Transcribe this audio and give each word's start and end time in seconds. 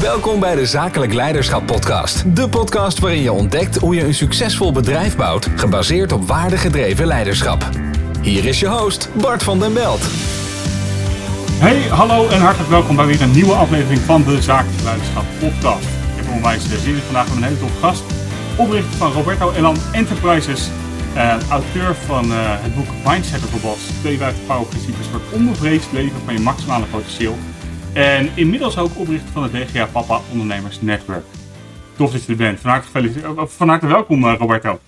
Welkom 0.00 0.40
bij 0.40 0.54
de 0.54 0.66
Zakelijk 0.66 1.12
Leiderschap 1.12 1.66
Podcast. 1.66 2.36
De 2.36 2.48
podcast 2.48 2.98
waarin 2.98 3.22
je 3.22 3.32
ontdekt 3.32 3.76
hoe 3.76 3.94
je 3.94 4.04
een 4.04 4.14
succesvol 4.14 4.72
bedrijf 4.72 5.16
bouwt, 5.16 5.48
gebaseerd 5.56 6.12
op 6.12 6.26
waardegedreven 6.26 7.06
leiderschap. 7.06 7.68
Hier 8.22 8.44
is 8.44 8.60
je 8.60 8.68
host, 8.68 9.08
Bart 9.20 9.42
van 9.42 9.58
den 9.58 9.72
Belt. 9.72 10.00
Hey, 11.58 11.80
hallo 11.80 12.28
en 12.28 12.40
hartelijk 12.40 12.70
welkom 12.70 12.96
bij 12.96 13.06
weer 13.06 13.22
een 13.22 13.30
nieuwe 13.30 13.52
aflevering 13.52 14.00
van 14.00 14.24
de 14.24 14.42
Zakelijk 14.42 14.82
Leiderschap 14.82 15.24
Podcast. 15.38 15.84
Ik 15.84 16.24
heb 16.24 16.34
onwijs 16.34 16.62
zin 16.82 16.94
in 16.94 17.00
vandaag 17.00 17.28
met 17.28 17.36
een 17.36 17.42
hele 17.42 17.58
toffe 17.58 17.78
gast. 17.78 18.02
Oprichter 18.56 18.96
van 18.96 19.12
Roberto 19.12 19.52
Elan 19.52 19.76
Enterprises. 19.92 20.68
Uh, 21.16 21.36
auteur 21.48 21.94
van 21.94 22.24
uh, 22.24 22.36
het 22.38 22.74
boek 22.74 22.88
Mindset 23.04 23.44
of 23.44 23.54
a 23.54 23.68
Boss. 23.68 23.80
52 24.00 24.46
powerprincipes 24.46 25.06
voor 25.06 25.20
het 25.20 25.32
onbevreesd 25.32 25.92
leven 25.92 26.20
van 26.24 26.34
je 26.34 26.40
maximale 26.40 26.84
potentieel. 26.84 27.36
En 27.94 28.30
inmiddels 28.34 28.78
ook 28.78 28.98
oprichter 28.98 29.32
van 29.32 29.42
het 29.42 29.52
DGA 29.52 29.86
Papa 29.86 30.20
Ondernemers 30.30 30.80
Network. 30.80 31.24
Tof 31.96 32.12
dat 32.12 32.24
je 32.24 32.32
er 32.32 32.38
bent. 32.38 32.60
Van 32.60 32.70
harte, 32.70 33.46
van 33.46 33.68
harte 33.68 33.86
welkom, 33.86 34.24
uh, 34.24 34.34
Roberto. 34.38 34.80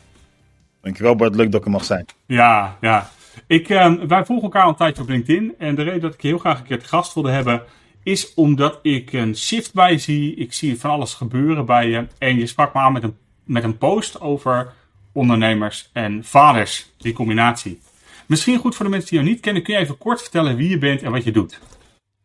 Dankjewel 0.80 1.16
Bart, 1.16 1.34
leuk 1.34 1.50
dat 1.50 1.60
ik 1.60 1.66
er 1.66 1.72
mag 1.72 1.84
zijn. 1.84 2.06
Ja, 2.26 2.76
ja. 2.80 3.10
Ik, 3.46 3.68
ehm, 3.68 4.06
wij 4.06 4.24
volgen 4.24 4.44
elkaar 4.44 4.62
al 4.62 4.68
een 4.68 4.74
tijdje 4.74 5.02
op 5.02 5.08
LinkedIn. 5.08 5.54
En 5.58 5.74
de 5.74 5.82
reden 5.82 6.00
dat 6.00 6.14
ik 6.14 6.20
heel 6.20 6.38
graag 6.38 6.58
een 6.58 6.64
keer 6.64 6.78
te 6.78 6.88
gast 6.88 7.14
wilde 7.14 7.30
hebben, 7.30 7.62
is 8.02 8.34
omdat 8.34 8.78
ik 8.82 9.12
een 9.12 9.36
shift 9.36 9.74
bij 9.74 9.92
je 9.92 9.98
zie. 9.98 10.34
Ik 10.34 10.52
zie 10.52 10.80
van 10.80 10.90
alles 10.90 11.14
gebeuren 11.14 11.66
bij 11.66 11.88
je. 11.88 12.06
En 12.18 12.38
je 12.38 12.46
sprak 12.46 12.74
me 12.74 12.80
aan 12.80 12.92
met 12.92 13.02
een, 13.02 13.16
met 13.44 13.64
een 13.64 13.78
post 13.78 14.20
over 14.20 14.72
ondernemers 15.12 15.90
en 15.92 16.24
vaders, 16.24 16.92
die 16.98 17.12
combinatie. 17.12 17.80
Misschien 18.26 18.58
goed 18.58 18.74
voor 18.74 18.84
de 18.84 18.90
mensen 18.90 19.10
die 19.10 19.18
jou 19.18 19.30
niet 19.30 19.40
kennen, 19.40 19.62
kun 19.62 19.74
je 19.74 19.80
even 19.80 19.98
kort 19.98 20.20
vertellen 20.20 20.56
wie 20.56 20.68
je 20.68 20.78
bent 20.78 21.02
en 21.02 21.10
wat 21.12 21.24
je 21.24 21.32
doet? 21.32 21.60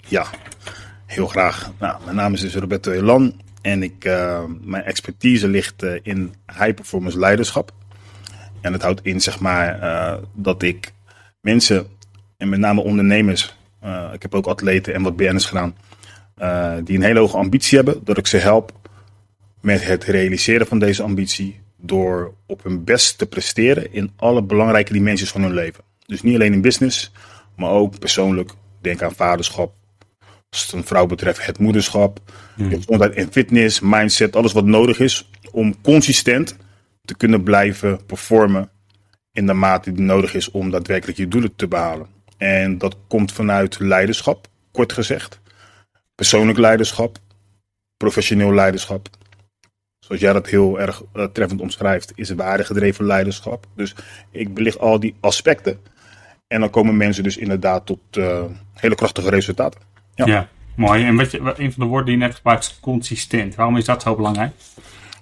Ja, 0.07 0.25
heel 1.11 1.27
graag. 1.27 1.71
Nou, 1.79 2.03
mijn 2.03 2.15
naam 2.15 2.33
is 2.33 2.41
dus 2.41 2.55
Roberto 2.55 2.91
Elan 2.91 3.41
en 3.61 3.83
ik, 3.83 4.05
uh, 4.05 4.43
mijn 4.61 4.83
expertise 4.83 5.47
ligt 5.47 5.83
uh, 5.83 5.99
in 6.03 6.33
high 6.45 6.73
performance 6.73 7.19
leiderschap. 7.19 7.71
En 8.61 8.73
het 8.73 8.81
houdt 8.81 9.01
in 9.03 9.21
zeg 9.21 9.39
maar 9.39 9.79
uh, 9.79 10.17
dat 10.33 10.61
ik 10.61 10.93
mensen 11.41 11.87
en 12.37 12.49
met 12.49 12.59
name 12.59 12.81
ondernemers, 12.81 13.55
ik 14.13 14.21
heb 14.21 14.35
ook 14.35 14.45
atleten 14.45 14.93
en 14.93 15.01
wat 15.01 15.15
BN'ers 15.15 15.45
gedaan, 15.45 15.75
die 16.83 16.97
een 16.97 17.03
hele 17.03 17.19
hoge 17.19 17.37
ambitie 17.37 17.77
hebben, 17.77 18.01
dat 18.03 18.17
ik 18.17 18.27
ze 18.27 18.37
help 18.37 18.71
met 19.61 19.85
het 19.85 20.03
realiseren 20.03 20.67
van 20.67 20.79
deze 20.79 21.03
ambitie 21.03 21.59
door 21.77 22.33
op 22.45 22.63
hun 22.63 22.83
best 22.83 23.17
te 23.17 23.25
presteren 23.25 23.93
in 23.93 24.11
alle 24.15 24.43
belangrijke 24.43 24.93
dimensies 24.93 25.31
van 25.31 25.41
hun 25.41 25.53
leven. 25.53 25.83
Dus 26.05 26.21
niet 26.21 26.35
alleen 26.35 26.53
in 26.53 26.61
business, 26.61 27.11
maar 27.55 27.69
ook 27.69 27.99
persoonlijk. 27.99 28.51
Denk 28.81 29.01
aan 29.01 29.15
vaderschap, 29.15 29.73
als 30.51 30.61
het 30.61 30.71
een 30.71 30.85
vrouw 30.85 31.05
betreft, 31.05 31.45
het 31.45 31.59
moederschap, 31.59 32.19
gezondheid 32.57 33.13
en 33.13 33.31
fitness, 33.31 33.79
mindset, 33.79 34.35
alles 34.35 34.51
wat 34.51 34.65
nodig 34.65 34.99
is 34.99 35.29
om 35.51 35.81
consistent 35.81 36.57
te 37.01 37.15
kunnen 37.15 37.43
blijven 37.43 38.05
performen 38.05 38.69
in 39.31 39.45
de 39.45 39.53
mate 39.53 39.91
die 39.91 40.03
nodig 40.03 40.33
is 40.33 40.51
om 40.51 40.69
daadwerkelijk 40.69 41.17
je 41.17 41.27
doelen 41.27 41.55
te 41.55 41.67
behalen. 41.67 42.07
En 42.37 42.77
dat 42.77 42.97
komt 43.07 43.31
vanuit 43.31 43.79
leiderschap, 43.79 44.47
kort 44.71 44.93
gezegd. 44.93 45.39
Persoonlijk 46.15 46.57
leiderschap, 46.57 47.17
professioneel 47.97 48.53
leiderschap. 48.53 49.09
Zoals 49.99 50.21
jij 50.21 50.33
dat 50.33 50.47
heel 50.47 50.79
erg 50.79 51.03
uh, 51.15 51.23
treffend 51.23 51.61
omschrijft, 51.61 52.11
is 52.15 52.29
waardegedreven 52.29 53.05
leiderschap. 53.05 53.67
Dus 53.75 53.95
ik 54.31 54.53
belicht 54.53 54.79
al 54.79 54.99
die 54.99 55.15
aspecten. 55.19 55.79
En 56.47 56.59
dan 56.59 56.69
komen 56.69 56.97
mensen 56.97 57.23
dus 57.23 57.37
inderdaad 57.37 57.85
tot 57.85 57.99
uh, 58.17 58.43
hele 58.73 58.95
krachtige 58.95 59.29
resultaten. 59.29 59.90
Ja, 60.27 60.49
mooi. 60.75 61.05
En 61.05 61.15
wat 61.15 61.31
je, 61.31 61.39
een 61.39 61.73
van 61.73 61.83
de 61.83 61.89
woorden 61.89 62.05
die 62.05 62.17
je 62.17 62.25
net 62.25 62.35
gebruikt 62.35 62.65
is 62.65 62.77
consistent. 62.81 63.55
Waarom 63.55 63.77
is 63.77 63.85
dat 63.85 64.01
zo 64.01 64.15
belangrijk? 64.15 64.53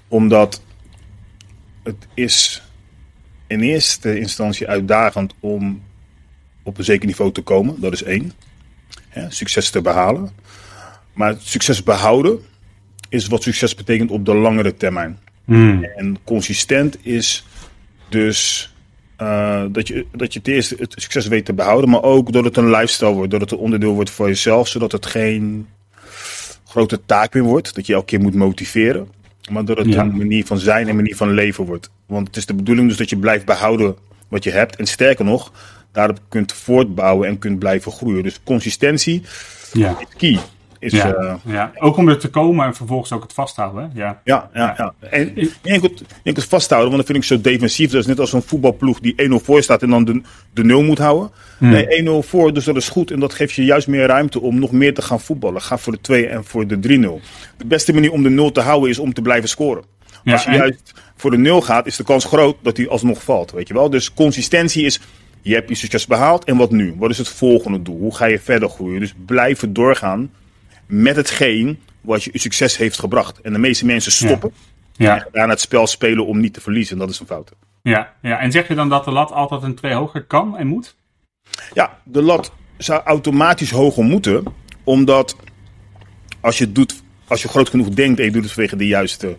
Omdat 0.08 0.62
het 1.84 2.08
is 2.14 2.64
in 3.48 3.62
eerste 3.62 4.20
instantie 4.20 4.68
uitdagend 4.68 5.34
om 5.40 5.82
op 6.64 6.78
een 6.78 6.84
zeker 6.84 7.06
niveau 7.06 7.32
te 7.32 7.42
komen. 7.42 7.82
Dat 7.82 7.94
is 7.94 8.04
één. 8.04 8.32
succes 9.30 9.70
te 9.70 9.82
behalen. 9.82 10.32
Maar 11.14 11.36
succes 11.40 11.84
behouden 11.84 12.40
is 13.10 13.28
wat 13.28 13.44
succes 13.44 13.76
betekent 13.76 14.12
op 14.12 14.26
de 14.26 14.36
langere 14.36 14.78
termijn. 14.78 15.20
Hmm. 15.46 15.84
En 15.84 16.18
consistent 16.24 17.06
is 17.06 17.46
dus 18.10 18.74
uh, 19.22 19.64
dat, 19.70 19.88
je, 19.88 20.06
dat 20.12 20.34
je 20.34 20.40
het 20.40 20.48
eerste 20.48 20.76
het 20.80 20.94
succes 20.98 21.28
weet 21.28 21.46
te 21.46 21.54
behouden, 21.54 21.90
maar 21.90 22.04
ook 22.04 22.32
dat 22.32 22.44
het 22.44 22.58
een 22.58 22.70
lifestyle 22.70 23.14
wordt, 23.14 23.32
dat 23.32 23.42
het 23.42 23.52
een 23.52 23.58
onderdeel 23.58 23.94
wordt 23.94 24.10
voor 24.10 24.28
jezelf, 24.28 24.68
zodat 24.68 24.92
het 24.92 25.06
geen 25.06 25.68
grote 26.66 27.00
taak 27.06 27.34
meer 27.34 27.44
wordt, 27.44 27.76
dat 27.76 27.86
je 27.86 27.94
elke 27.94 28.06
keer 28.06 28.20
moet 28.20 28.36
motiveren, 28.36 29.08
maar 29.52 29.66
dat 29.66 29.78
het 29.78 29.96
een 29.96 30.18
manier 30.18 30.46
van 30.46 30.58
zijn 30.58 30.88
en 30.88 30.96
manier 30.96 31.16
van 31.16 31.34
leven 31.34 31.66
wordt. 31.66 31.90
Want 32.06 32.28
het 32.28 32.36
is 32.36 32.46
de 32.46 32.54
bedoeling 32.54 32.88
dus 32.88 32.98
dat 32.98 33.10
je 33.10 33.18
blijft 33.18 33.46
behouden 33.46 33.96
wat 34.28 34.44
je 34.44 34.52
hebt 34.52 34.76
en 34.76 34.86
sterker 34.86 35.26
nog, 35.26 35.52
daarop 35.92 36.20
kunt 36.30 36.54
voortbouwen 36.54 37.28
en 37.28 37.40
kunt 37.40 37.60
blijven 37.60 37.92
groeien. 37.92 38.24
Dus 38.24 38.40
consistentie 38.44 39.24
ja. 39.74 39.98
is 40.00 40.06
key. 40.18 40.40
Is, 40.80 40.92
ja, 40.92 41.16
uh, 41.18 41.34
ja, 41.46 41.72
ook 41.80 41.98
om 41.98 42.10
er 42.10 42.18
te 42.18 42.30
komen 42.30 42.66
en 42.66 42.76
vervolgens 42.76 43.12
ook 43.12 43.22
het 43.22 43.34
vasthouden. 43.34 43.92
Ja, 43.94 44.22
ja, 44.24 44.50
ja. 44.54 44.74
ja. 44.78 44.94
En 45.10 45.38
ik 45.38 45.82
moet 45.82 46.04
het 46.24 46.46
vasthouden, 46.46 46.92
want 46.92 47.08
dat 47.08 47.12
vind 47.16 47.18
ik 47.18 47.38
zo 47.38 47.42
defensief. 47.42 47.92
Dat 47.92 48.02
is 48.02 48.08
net 48.08 48.20
als 48.20 48.34
een 48.34 48.42
voetbalploeg 48.42 49.00
die 49.00 49.16
1-0 49.30 49.34
voor 49.44 49.64
staat 49.64 49.82
en 49.82 49.90
dan 49.90 50.06
de, 50.06 50.22
de 50.54 50.64
0 50.64 50.84
moet 50.84 50.98
houden. 50.98 51.32
Hmm. 51.58 51.70
Nee, 51.70 52.24
1-0 52.24 52.28
voor, 52.28 52.54
dus 52.54 52.66
dat 52.66 52.76
is 52.76 52.90
goed. 52.90 53.12
En 53.12 53.20
dat 53.20 53.34
geeft 53.34 53.54
je 53.54 53.66
juist 53.66 53.88
meer 53.88 54.08
ruimte 54.08 54.42
om 54.42 54.60
nog 54.60 54.72
meer 54.72 54.94
te 54.94 55.02
gaan 55.02 55.20
voetballen. 55.20 55.62
Ga 55.62 55.78
voor 55.78 55.94
de 55.94 56.02
2 56.02 56.28
en 56.28 56.44
voor 56.44 56.68
de 56.68 56.76
3-0. 56.76 57.26
De 57.58 57.66
beste 57.66 57.94
manier 57.94 58.12
om 58.12 58.24
de 58.24 58.30
0 58.30 58.52
te 58.52 58.62
houden 58.62 58.90
is 58.90 59.00
om 59.00 59.14
te 59.14 59.22
blijven 59.22 59.50
scoren. 59.50 59.84
Als 60.26 60.44
je 60.44 60.52
juist 60.52 60.94
voor 61.16 61.32
de 61.32 61.38
0 61.38 61.62
gaat, 61.62 61.86
is 61.86 61.96
de 61.96 62.04
kans 62.04 62.26
groot 62.26 62.58
dat 62.62 62.78
hij 62.78 62.88
alsnog 62.88 63.24
valt. 63.24 63.52
Weet 63.52 63.68
je 63.68 63.74
wel? 63.74 63.90
Dus 63.90 64.14
consistentie 64.14 64.86
is 64.86 65.00
je 65.42 65.54
hebt 65.54 65.70
je 65.70 65.76
succes 65.76 66.08
behaald 66.08 66.44
en 66.44 66.58
wat 66.58 66.72
nu? 66.72 66.94
Wat 66.98 67.10
is 67.10 67.18
het 67.18 67.28
volgende 67.28 67.82
doel? 67.82 67.98
Hoe 67.98 68.16
ga 68.16 68.26
je 68.26 68.40
verder 68.40 68.70
groeien? 68.70 69.00
Dus 69.00 69.14
blijven 69.26 69.74
doorgaan 69.74 70.32
met 70.90 71.16
hetgeen 71.16 71.80
wat 72.02 72.24
je 72.24 72.32
succes 72.34 72.78
heeft 72.78 73.00
gebracht. 73.00 73.42
En 73.42 73.54
de 73.54 73.60
meeste 73.60 73.86
mensen 73.86 74.12
stoppen. 74.12 74.54
Ja. 74.96 75.16
En 75.16 75.28
daarna 75.32 75.54
het 75.54 75.62
spel 75.62 75.88
spelen 75.88 76.26
om 76.26 76.40
niet 76.40 76.54
te 76.54 76.62
verliezen. 76.62 76.94
En 76.94 77.00
dat 77.00 77.10
is 77.10 77.20
een 77.20 77.26
fout. 77.26 77.52
Ja, 77.82 78.14
ja, 78.22 78.40
en 78.40 78.52
zeg 78.52 78.68
je 78.68 78.76
dan 78.76 78.90
dat 78.90 79.06
de 79.06 79.12
lat 79.12 79.32
altijd 79.32 79.64
een 79.64 79.76
twee 79.76 79.94
hoger 79.94 80.24
kan 80.24 80.58
en 80.58 80.68
moet? 80.68 80.96
Ja, 81.74 82.00
de 82.04 82.22
lat 82.22 82.52
zou 82.78 83.02
automatisch 83.04 83.72
hoger 83.72 84.04
moeten. 84.04 84.44
Omdat 84.84 85.36
als 86.40 86.58
je, 86.58 86.72
doet, 86.72 87.04
als 87.28 87.42
je 87.42 87.48
groot 87.48 87.70
genoeg 87.70 87.90
denkt 87.90 88.20
en 88.20 88.26
je 88.26 88.32
doet 88.32 88.44
het 88.44 88.52
vanwege 88.52 88.76
de 88.76 88.88
juiste 88.88 89.36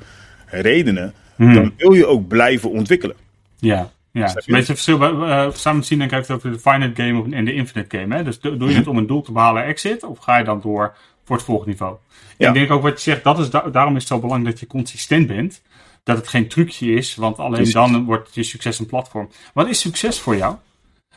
redenen. 0.46 1.14
Hmm. 1.36 1.54
Dan 1.54 1.72
wil 1.76 1.92
je 1.92 2.06
ook 2.06 2.28
blijven 2.28 2.70
ontwikkelen. 2.70 3.16
Ja, 3.56 3.90
ja, 4.12 4.26
een 4.34 4.42
beetje 4.46 4.74
verschil. 4.74 5.02
Uh, 5.02 5.46
samen 5.52 5.84
zien 5.84 5.98
denk 5.98 6.10
ik 6.10 6.18
het 6.18 6.30
over 6.30 6.52
de 6.52 6.58
finite 6.58 7.02
game 7.02 7.36
en 7.36 7.44
de 7.44 7.54
infinite 7.54 7.98
game. 7.98 8.16
Hè? 8.16 8.24
Dus 8.24 8.40
doe 8.40 8.68
je 8.68 8.74
het 8.74 8.86
om 8.86 8.96
een 8.96 9.06
doel 9.06 9.22
te 9.22 9.32
behalen 9.32 9.64
exit? 9.64 10.04
Of 10.04 10.18
ga 10.18 10.38
je 10.38 10.44
dan 10.44 10.60
door 10.60 10.96
voor 11.30 11.38
het 11.38 11.48
volgende 11.48 11.70
niveau. 11.70 11.96
Ja. 12.38 12.48
Ik 12.48 12.54
denk 12.54 12.70
ook 12.70 12.82
wat 12.82 12.92
je 13.02 13.10
zegt, 13.10 13.24
dat 13.24 13.38
is 13.38 13.50
daarom 13.50 13.96
is 13.96 14.02
het 14.02 14.12
zo 14.12 14.18
belangrijk 14.18 14.50
dat 14.50 14.60
je 14.60 14.66
consistent 14.66 15.26
bent. 15.26 15.62
Dat 16.02 16.16
het 16.16 16.28
geen 16.28 16.48
trucje 16.48 16.92
is, 16.92 17.14
want 17.14 17.38
alleen 17.38 17.70
dan 17.70 18.04
wordt 18.04 18.34
je 18.34 18.42
succes 18.42 18.78
een 18.78 18.86
platform. 18.86 19.28
Wat 19.54 19.68
is 19.68 19.80
succes 19.80 20.18
voor 20.18 20.36
jou? 20.36 20.56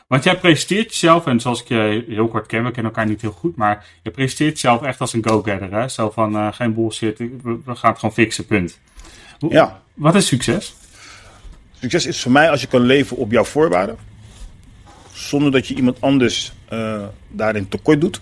Want 0.06 0.24
jij 0.24 0.38
presenteert 0.38 0.90
jezelf, 0.90 1.26
en 1.26 1.40
zoals 1.40 1.60
ik 1.60 1.68
je 1.68 2.04
heel 2.08 2.28
kort 2.28 2.46
ken, 2.46 2.64
we 2.64 2.70
kennen 2.70 2.92
elkaar 2.92 3.06
niet 3.06 3.20
heel 3.20 3.32
goed, 3.32 3.56
maar 3.56 3.86
je 4.02 4.10
presenteert 4.10 4.60
jezelf 4.60 4.82
echt 4.82 5.00
als 5.00 5.12
een 5.12 5.24
go-getter. 5.28 5.90
Zo 5.90 6.10
van 6.10 6.36
uh, 6.36 6.52
geen 6.52 6.74
bullshit, 6.74 7.18
we, 7.18 7.58
we, 7.64 7.74
gaan 7.74 7.90
het 7.90 7.98
gewoon 7.98 8.14
fixen, 8.14 8.46
punt. 8.46 8.78
Ja. 9.48 9.82
Wat 9.94 10.14
is 10.14 10.26
succes? 10.26 10.74
Succes 11.80 12.06
is 12.06 12.22
voor 12.22 12.32
mij 12.32 12.50
als 12.50 12.60
je 12.60 12.66
kan 12.66 12.80
leven 12.80 13.16
op 13.16 13.30
jouw 13.30 13.44
voorwaarden, 13.44 13.96
zonder 15.12 15.52
dat 15.52 15.66
je 15.66 15.74
iemand 15.74 16.00
anders 16.00 16.52
uh, 16.72 17.02
daarin 17.28 17.68
tekort 17.68 18.00
doet. 18.00 18.20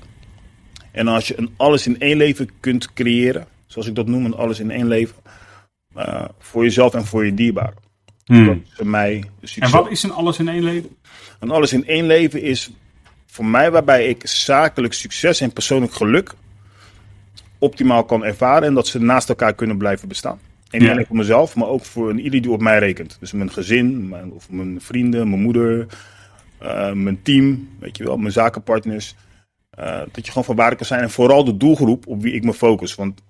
En 0.92 1.08
als 1.08 1.28
je 1.28 1.38
een 1.38 1.54
alles 1.56 1.86
in 1.86 2.00
één 2.00 2.16
leven 2.16 2.48
kunt 2.60 2.92
creëren, 2.92 3.46
zoals 3.66 3.88
ik 3.88 3.94
dat 3.94 4.06
noem, 4.06 4.24
een 4.24 4.34
alles 4.34 4.60
in 4.60 4.70
één 4.70 4.88
leven, 4.88 5.16
uh, 5.96 6.24
voor 6.38 6.62
jezelf 6.62 6.94
en 6.94 7.06
voor 7.06 7.24
je 7.24 7.34
dierbaren. 7.34 7.80
Hmm. 8.24 8.46
Dat 8.46 8.56
is 8.56 8.72
voor 8.74 8.86
mij 8.86 9.24
En 9.58 9.70
wat 9.70 9.90
is 9.90 10.02
een 10.02 10.12
alles 10.12 10.38
in 10.38 10.48
één 10.48 10.64
leven? 10.64 10.96
Een 11.40 11.50
alles 11.50 11.72
in 11.72 11.86
één 11.86 12.06
leven 12.06 12.42
is 12.42 12.70
voor 13.26 13.46
mij 13.46 13.70
waarbij 13.70 14.08
ik 14.08 14.26
zakelijk 14.26 14.92
succes 14.92 15.40
en 15.40 15.52
persoonlijk 15.52 15.92
geluk 15.92 16.34
optimaal 17.62 18.04
kan 18.04 18.24
ervaren 18.24 18.68
en 18.68 18.74
dat 18.74 18.86
ze 18.86 18.98
naast 18.98 19.28
elkaar 19.28 19.54
kunnen 19.54 19.78
blijven 19.78 20.08
bestaan. 20.08 20.38
En 20.70 20.80
niet 20.80 20.90
alleen 20.90 21.06
voor 21.06 21.16
mezelf, 21.16 21.56
maar 21.56 21.68
ook 21.68 21.84
voor 21.84 22.18
ieder 22.18 22.42
die 22.42 22.50
op 22.50 22.60
mij 22.60 22.78
rekent. 22.78 23.16
Dus 23.20 23.32
mijn 23.32 23.50
gezin, 23.50 24.08
mijn, 24.08 24.32
of 24.32 24.50
mijn 24.50 24.80
vrienden, 24.80 25.28
mijn 25.28 25.42
moeder, 25.42 25.86
uh, 26.62 26.92
mijn 26.92 27.22
team, 27.22 27.68
weet 27.78 27.96
je 27.96 28.04
wel, 28.04 28.16
mijn 28.16 28.32
zakenpartners. 28.32 29.14
Uh, 29.78 30.00
dat 30.12 30.24
je 30.24 30.28
gewoon 30.28 30.44
van 30.44 30.56
waarde 30.56 30.76
kan 30.76 30.86
zijn. 30.86 31.00
En 31.00 31.10
vooral 31.10 31.44
de 31.44 31.56
doelgroep 31.56 32.06
op 32.06 32.22
wie 32.22 32.32
ik 32.32 32.44
me 32.44 32.54
focus. 32.54 32.94
Want 32.94 33.22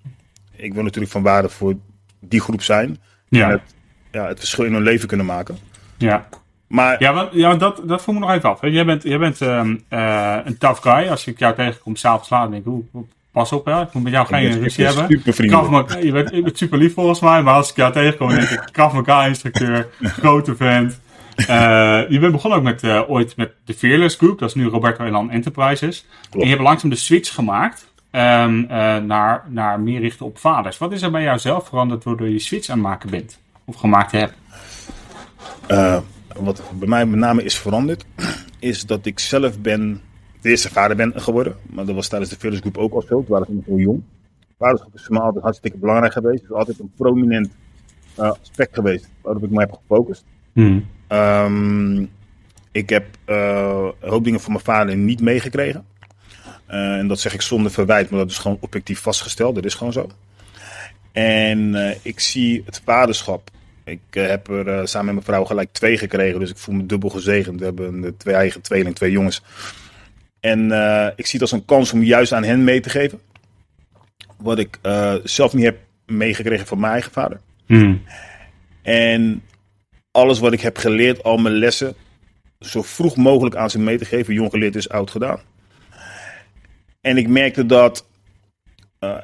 ik 0.56 0.74
wil 0.74 0.82
natuurlijk 0.82 1.12
van 1.12 1.22
waarde 1.22 1.48
voor 1.48 1.74
die 2.20 2.40
groep 2.40 2.62
zijn. 2.62 2.98
Ja. 3.28 3.44
En 3.44 3.50
het, 3.50 3.74
ja, 4.10 4.26
het 4.26 4.38
verschil 4.38 4.64
in 4.64 4.72
hun 4.72 4.82
leven 4.82 5.08
kunnen 5.08 5.26
maken. 5.26 5.56
Ja. 5.98 6.28
Maar, 6.66 6.96
ja, 7.02 7.12
want, 7.12 7.32
ja, 7.32 7.54
dat, 7.54 7.82
dat 7.84 8.02
voel 8.02 8.14
me 8.14 8.20
nog 8.20 8.30
even 8.30 8.48
af. 8.48 8.60
Jij 8.60 8.84
bent, 8.84 9.02
jij 9.02 9.18
bent 9.18 9.40
um, 9.40 9.84
uh, 9.90 10.38
een 10.44 10.58
tough 10.58 10.82
guy. 10.82 11.08
Als 11.08 11.26
ik 11.26 11.38
jou 11.38 11.54
tegenkom 11.54 11.96
s'avonds 11.96 12.30
laat, 12.30 12.50
denk 12.50 12.66
ik, 12.66 12.72
hoe, 12.90 13.04
pas 13.32 13.52
op 13.52 13.64
hè, 13.64 13.82
ik 13.82 13.92
moet 13.92 14.02
met 14.02 14.12
jou 14.12 14.26
geen 14.26 14.60
ruzie 14.60 14.84
hebben. 14.84 15.06
Super 15.08 15.32
vriendelijk. 15.34 16.02
je, 16.02 16.12
bent, 16.12 16.30
je 16.30 16.42
bent 16.42 16.58
super 16.58 16.78
lief 16.78 16.94
volgens 16.94 17.20
mij, 17.20 17.42
maar 17.42 17.54
als 17.54 17.70
ik 17.70 17.76
jou 17.76 17.92
tegenkom, 17.92 18.28
denk 18.28 18.48
ik, 18.48 18.68
Krav 18.72 19.26
instructeur, 19.26 19.88
grote 20.20 20.56
vent. 20.56 21.00
Uh, 21.36 21.46
je 22.08 22.18
bent 22.20 22.32
begonnen 22.32 22.58
ook 22.58 22.64
met, 22.64 22.82
uh, 22.82 23.10
ooit 23.10 23.36
met 23.36 23.52
de 23.64 23.74
Fearless 23.74 24.16
Group, 24.16 24.38
dat 24.38 24.48
is 24.48 24.54
nu 24.54 24.66
Roberto 24.66 25.04
Elan 25.04 25.30
Enterprises. 25.30 26.06
En 26.30 26.40
je 26.40 26.46
hebt 26.46 26.60
langzaam 26.60 26.90
de 26.90 26.96
switch 26.96 27.34
gemaakt 27.34 27.92
um, 28.10 28.62
uh, 28.62 28.68
naar, 28.96 29.44
naar 29.48 29.80
meer 29.80 30.00
richten 30.00 30.26
op 30.26 30.38
vaders. 30.38 30.78
Wat 30.78 30.92
is 30.92 31.02
er 31.02 31.10
bij 31.10 31.22
jou 31.22 31.38
zelf 31.38 31.68
veranderd 31.68 32.04
waardoor 32.04 32.28
je 32.28 32.38
switch 32.38 32.68
aan 32.68 32.78
het 32.78 32.86
maken 32.86 33.10
bent? 33.10 33.38
Of 33.64 33.76
gemaakt 33.76 34.12
hebt? 34.12 34.34
wat 36.36 36.62
bij 36.78 36.88
mij 36.88 37.06
met 37.06 37.18
name 37.18 37.42
is 37.42 37.58
veranderd, 37.58 38.04
is 38.58 38.86
dat 38.86 39.06
ik 39.06 39.18
zelf 39.18 39.60
ben 39.60 40.00
de 40.40 40.48
eerste 40.48 40.70
vader 40.70 40.96
ben 40.96 41.12
geworden. 41.16 41.56
Maar 41.70 41.84
dat 41.84 41.94
was 41.94 42.08
tijdens 42.08 42.30
de 42.30 42.36
Fearless 42.36 42.62
Group 42.62 42.78
ook 42.78 42.92
al 42.92 43.02
zo. 43.02 43.08
Toen 43.08 43.24
waren 43.28 43.46
we 43.46 43.54
nog 43.54 43.64
heel 43.64 43.78
jong. 43.78 44.02
Vaderschap 44.58 44.94
is 44.94 45.04
voor 45.04 45.14
mij 45.14 45.24
altijd 45.24 45.44
hartstikke 45.44 45.78
belangrijk 45.78 46.12
geweest. 46.12 46.42
Het 46.42 46.50
is 46.50 46.56
altijd 46.56 46.78
een 46.78 46.92
prominent 46.96 47.50
aspect 48.16 48.74
geweest 48.74 49.08
waarop 49.22 49.42
ik 49.42 49.50
me 49.50 49.60
heb 49.60 49.72
gefocust. 49.72 50.24
Hmm. 50.52 50.86
Um, 51.12 52.10
ik 52.70 52.88
heb 52.88 53.04
uh, 53.26 53.88
een 54.00 54.10
hoop 54.10 54.24
dingen 54.24 54.40
van 54.40 54.52
mijn 54.52 54.64
vader 54.64 54.96
niet 54.96 55.20
meegekregen. 55.20 55.86
Uh, 56.70 56.96
en 56.96 57.08
dat 57.08 57.20
zeg 57.20 57.34
ik 57.34 57.42
zonder 57.42 57.72
verwijt, 57.72 58.10
maar 58.10 58.18
dat 58.18 58.30
is 58.30 58.38
gewoon 58.38 58.58
objectief 58.60 59.00
vastgesteld. 59.00 59.54
Dat 59.54 59.64
is 59.64 59.74
gewoon 59.74 59.92
zo. 59.92 60.10
En 61.12 61.74
uh, 61.74 61.90
ik 62.02 62.20
zie 62.20 62.62
het 62.66 62.80
vaderschap. 62.84 63.50
Ik 63.84 64.00
heb 64.10 64.48
er 64.48 64.88
samen 64.88 65.14
met 65.14 65.14
mijn 65.14 65.26
vrouw 65.26 65.44
gelijk 65.44 65.72
twee 65.72 65.98
gekregen, 65.98 66.40
dus 66.40 66.50
ik 66.50 66.58
voel 66.58 66.74
me 66.74 66.86
dubbel 66.86 67.10
gezegend. 67.10 67.58
We 67.58 67.64
hebben 67.64 68.16
twee 68.16 68.34
eigen 68.34 68.60
tweeling, 68.60 68.94
twee 68.94 69.10
jongens. 69.10 69.42
En 70.40 70.64
ik 71.16 71.26
zie 71.26 71.40
het 71.40 71.40
als 71.40 71.52
een 71.52 71.64
kans 71.64 71.92
om 71.92 72.02
juist 72.02 72.32
aan 72.32 72.44
hen 72.44 72.64
mee 72.64 72.80
te 72.80 72.90
geven. 72.90 73.20
Wat 74.36 74.58
ik 74.58 74.78
zelf 75.24 75.52
niet 75.52 75.64
heb 75.64 75.78
meegekregen 76.06 76.66
van 76.66 76.80
mijn 76.80 76.92
eigen 76.92 77.12
vader. 77.12 77.40
Hmm. 77.66 78.02
En 78.82 79.42
alles 80.12 80.38
wat 80.38 80.52
ik 80.52 80.60
heb 80.60 80.76
geleerd, 80.76 81.22
al 81.22 81.36
mijn 81.36 81.54
lessen, 81.54 81.94
zo 82.60 82.82
vroeg 82.82 83.16
mogelijk 83.16 83.56
aan 83.56 83.70
ze 83.70 83.78
mee 83.78 83.98
te 83.98 84.04
geven. 84.04 84.34
Jong 84.34 84.50
geleerd 84.50 84.76
is 84.76 84.88
oud 84.88 85.10
gedaan. 85.10 85.40
En 87.00 87.16
ik 87.16 87.28
merkte 87.28 87.66
dat 87.66 88.06
uh, 89.00 89.18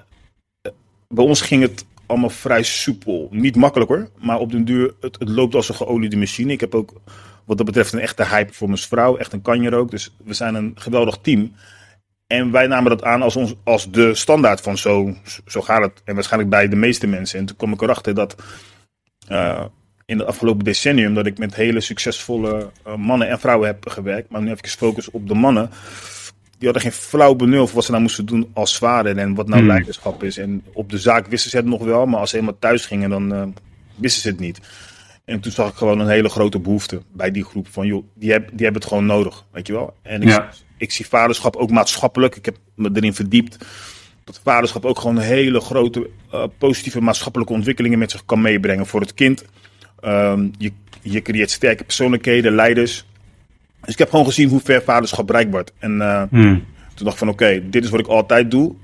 bij 1.08 1.24
ons 1.24 1.40
ging 1.40 1.62
het 1.62 1.84
allemaal 2.06 2.30
vrij 2.30 2.62
soepel. 2.62 3.28
Niet 3.30 3.56
makkelijk 3.56 3.90
hoor, 3.90 4.10
maar 4.18 4.38
op 4.38 4.50
den 4.50 4.64
duur, 4.64 4.94
het, 5.00 5.18
het 5.18 5.28
loopt 5.28 5.54
als 5.54 5.68
een 5.68 5.74
geoliede 5.74 6.16
machine. 6.16 6.52
Ik 6.52 6.60
heb 6.60 6.74
ook 6.74 7.00
wat 7.44 7.56
dat 7.56 7.66
betreft 7.66 7.92
een 7.92 8.00
echte 8.00 8.46
voor 8.50 8.68
mijn 8.68 8.80
vrouw, 8.80 9.16
echt 9.16 9.32
een 9.32 9.42
kanjer 9.42 9.74
ook. 9.74 9.90
Dus 9.90 10.14
we 10.24 10.34
zijn 10.34 10.54
een 10.54 10.72
geweldig 10.74 11.18
team. 11.22 11.52
En 12.26 12.50
wij 12.50 12.66
namen 12.66 12.90
dat 12.90 13.02
aan 13.02 13.22
als, 13.22 13.36
ons, 13.36 13.54
als 13.64 13.90
de 13.90 14.14
standaard 14.14 14.60
van 14.60 14.78
zo, 14.78 15.14
zo 15.46 15.62
gaat 15.62 15.82
het. 15.82 16.02
En 16.04 16.14
waarschijnlijk 16.14 16.50
bij 16.50 16.68
de 16.68 16.76
meeste 16.76 17.06
mensen. 17.06 17.38
En 17.38 17.46
toen 17.46 17.56
kwam 17.56 17.72
ik 17.72 17.82
erachter 17.82 18.14
dat 18.14 18.34
uh, 19.30 19.64
in 20.08 20.18
het 20.18 20.26
afgelopen 20.26 20.64
decennium 20.64 21.14
dat 21.14 21.26
ik 21.26 21.38
met 21.38 21.54
hele 21.54 21.80
succesvolle 21.80 22.70
uh, 22.86 22.94
mannen 22.94 23.28
en 23.28 23.40
vrouwen 23.40 23.66
heb 23.66 23.88
gewerkt. 23.88 24.30
Maar 24.30 24.42
nu 24.42 24.50
even 24.50 24.68
focus 24.68 25.10
op 25.10 25.28
de 25.28 25.34
mannen. 25.34 25.70
Die 26.58 26.68
hadden 26.68 26.82
geen 26.82 26.92
flauw 26.92 27.34
benul 27.34 27.66
voor 27.66 27.74
wat 27.74 27.84
ze 27.84 27.90
nou 27.90 28.02
moesten 28.02 28.26
doen 28.26 28.50
als 28.52 28.78
vader 28.78 29.16
en 29.16 29.34
wat 29.34 29.46
nou 29.46 29.58
hmm. 29.58 29.68
leiderschap 29.68 30.22
is. 30.22 30.36
En 30.38 30.62
op 30.72 30.90
de 30.90 30.98
zaak 30.98 31.26
wisten 31.26 31.50
ze 31.50 31.56
het 31.56 31.66
nog 31.66 31.84
wel, 31.84 32.06
maar 32.06 32.20
als 32.20 32.30
ze 32.30 32.36
helemaal 32.36 32.58
thuis 32.60 32.86
gingen, 32.86 33.10
dan 33.10 33.34
uh, 33.34 33.42
wisten 33.94 34.22
ze 34.22 34.28
het 34.28 34.40
niet. 34.40 34.60
En 35.24 35.40
toen 35.40 35.52
zag 35.52 35.70
ik 35.70 35.76
gewoon 35.76 35.98
een 35.98 36.08
hele 36.08 36.28
grote 36.28 36.58
behoefte 36.58 37.02
bij 37.12 37.30
die 37.30 37.44
groep 37.44 37.68
van, 37.68 37.86
joh, 37.86 38.04
die, 38.14 38.32
heb, 38.32 38.48
die 38.52 38.64
hebben 38.64 38.80
het 38.80 38.90
gewoon 38.90 39.06
nodig, 39.06 39.44
weet 39.52 39.66
je 39.66 39.72
wel. 39.72 39.94
En 40.02 40.22
ik, 40.22 40.28
ja. 40.28 40.50
ik 40.76 40.92
zie 40.92 41.06
vaderschap 41.06 41.56
ook 41.56 41.70
maatschappelijk. 41.70 42.36
Ik 42.36 42.44
heb 42.44 42.56
me 42.74 42.90
erin 42.94 43.14
verdiept 43.14 43.56
dat 44.24 44.40
vaderschap 44.44 44.84
ook 44.84 44.98
gewoon 44.98 45.18
hele 45.18 45.60
grote 45.60 46.10
uh, 46.34 46.44
positieve 46.58 47.00
maatschappelijke 47.00 47.52
ontwikkelingen 47.52 47.98
met 47.98 48.10
zich 48.10 48.24
kan 48.24 48.40
meebrengen 48.40 48.86
voor 48.86 49.00
het 49.00 49.14
kind. 49.14 49.44
Um, 50.04 50.50
je, 50.58 50.72
je 51.02 51.22
creëert 51.22 51.50
sterke 51.50 51.84
persoonlijkheden, 51.84 52.54
leiders. 52.54 53.06
Dus 53.80 53.92
ik 53.92 53.98
heb 53.98 54.10
gewoon 54.10 54.24
gezien 54.24 54.48
hoe 54.48 54.60
ver 54.60 54.82
vaderschap 54.82 55.26
bereikt 55.26 55.50
wordt. 55.50 55.72
En 55.78 55.96
uh, 55.96 56.22
hmm. 56.30 56.64
toen 56.94 57.04
dacht 57.04 57.12
ik 57.12 57.18
van 57.18 57.28
oké, 57.28 57.62
dit 57.70 57.84
is 57.84 57.90
wat 57.90 58.00
ik 58.00 58.06
altijd 58.06 58.50
doe. 58.50 58.74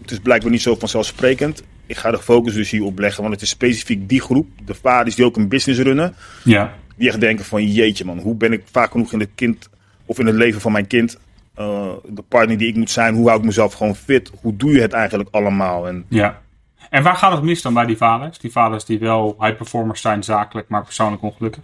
Het 0.00 0.10
is 0.10 0.18
blijkbaar 0.18 0.50
niet 0.50 0.62
zo 0.62 0.74
vanzelfsprekend. 0.74 1.62
Ik 1.86 1.96
ga 1.96 2.10
de 2.10 2.18
focus 2.18 2.54
dus 2.54 2.70
hierop 2.70 2.98
leggen, 2.98 3.22
want 3.22 3.34
het 3.34 3.42
is 3.42 3.48
specifiek 3.48 4.08
die 4.08 4.20
groep. 4.20 4.48
De 4.64 4.74
vaders 4.74 5.14
die 5.14 5.24
ook 5.24 5.36
een 5.36 5.48
business 5.48 5.80
runnen. 5.80 6.14
Ja. 6.44 6.74
Die 6.96 7.08
echt 7.08 7.20
denken 7.20 7.44
van 7.44 7.66
jeetje 7.66 8.04
man, 8.04 8.18
hoe 8.18 8.34
ben 8.34 8.52
ik 8.52 8.62
vaak 8.70 8.90
genoeg 8.90 9.12
in 9.12 9.20
het 9.20 9.30
kind 9.34 9.68
of 10.04 10.18
in 10.18 10.26
het 10.26 10.34
leven 10.34 10.60
van 10.60 10.72
mijn 10.72 10.86
kind. 10.86 11.18
Uh, 11.58 11.92
de 12.08 12.22
partner 12.28 12.58
die 12.58 12.68
ik 12.68 12.76
moet 12.76 12.90
zijn, 12.90 13.14
hoe 13.14 13.26
hou 13.26 13.38
ik 13.38 13.44
mezelf 13.44 13.74
gewoon 13.74 13.96
fit? 13.96 14.30
Hoe 14.40 14.56
doe 14.56 14.72
je 14.72 14.80
het 14.80 14.92
eigenlijk 14.92 15.28
allemaal? 15.32 15.88
En 15.88 16.04
ja. 16.08 16.40
En 16.90 17.02
waar 17.02 17.16
gaat 17.16 17.32
het 17.32 17.42
mis 17.42 17.62
dan 17.62 17.74
bij 17.74 17.86
die 17.86 17.96
vaders? 17.96 18.38
Die 18.38 18.52
vaders 18.52 18.84
die 18.84 18.98
wel 18.98 19.36
high 19.40 19.56
performers 19.56 20.00
zijn, 20.00 20.24
zakelijk, 20.24 20.68
maar 20.68 20.84
persoonlijk 20.84 21.22
ongelukkig? 21.22 21.62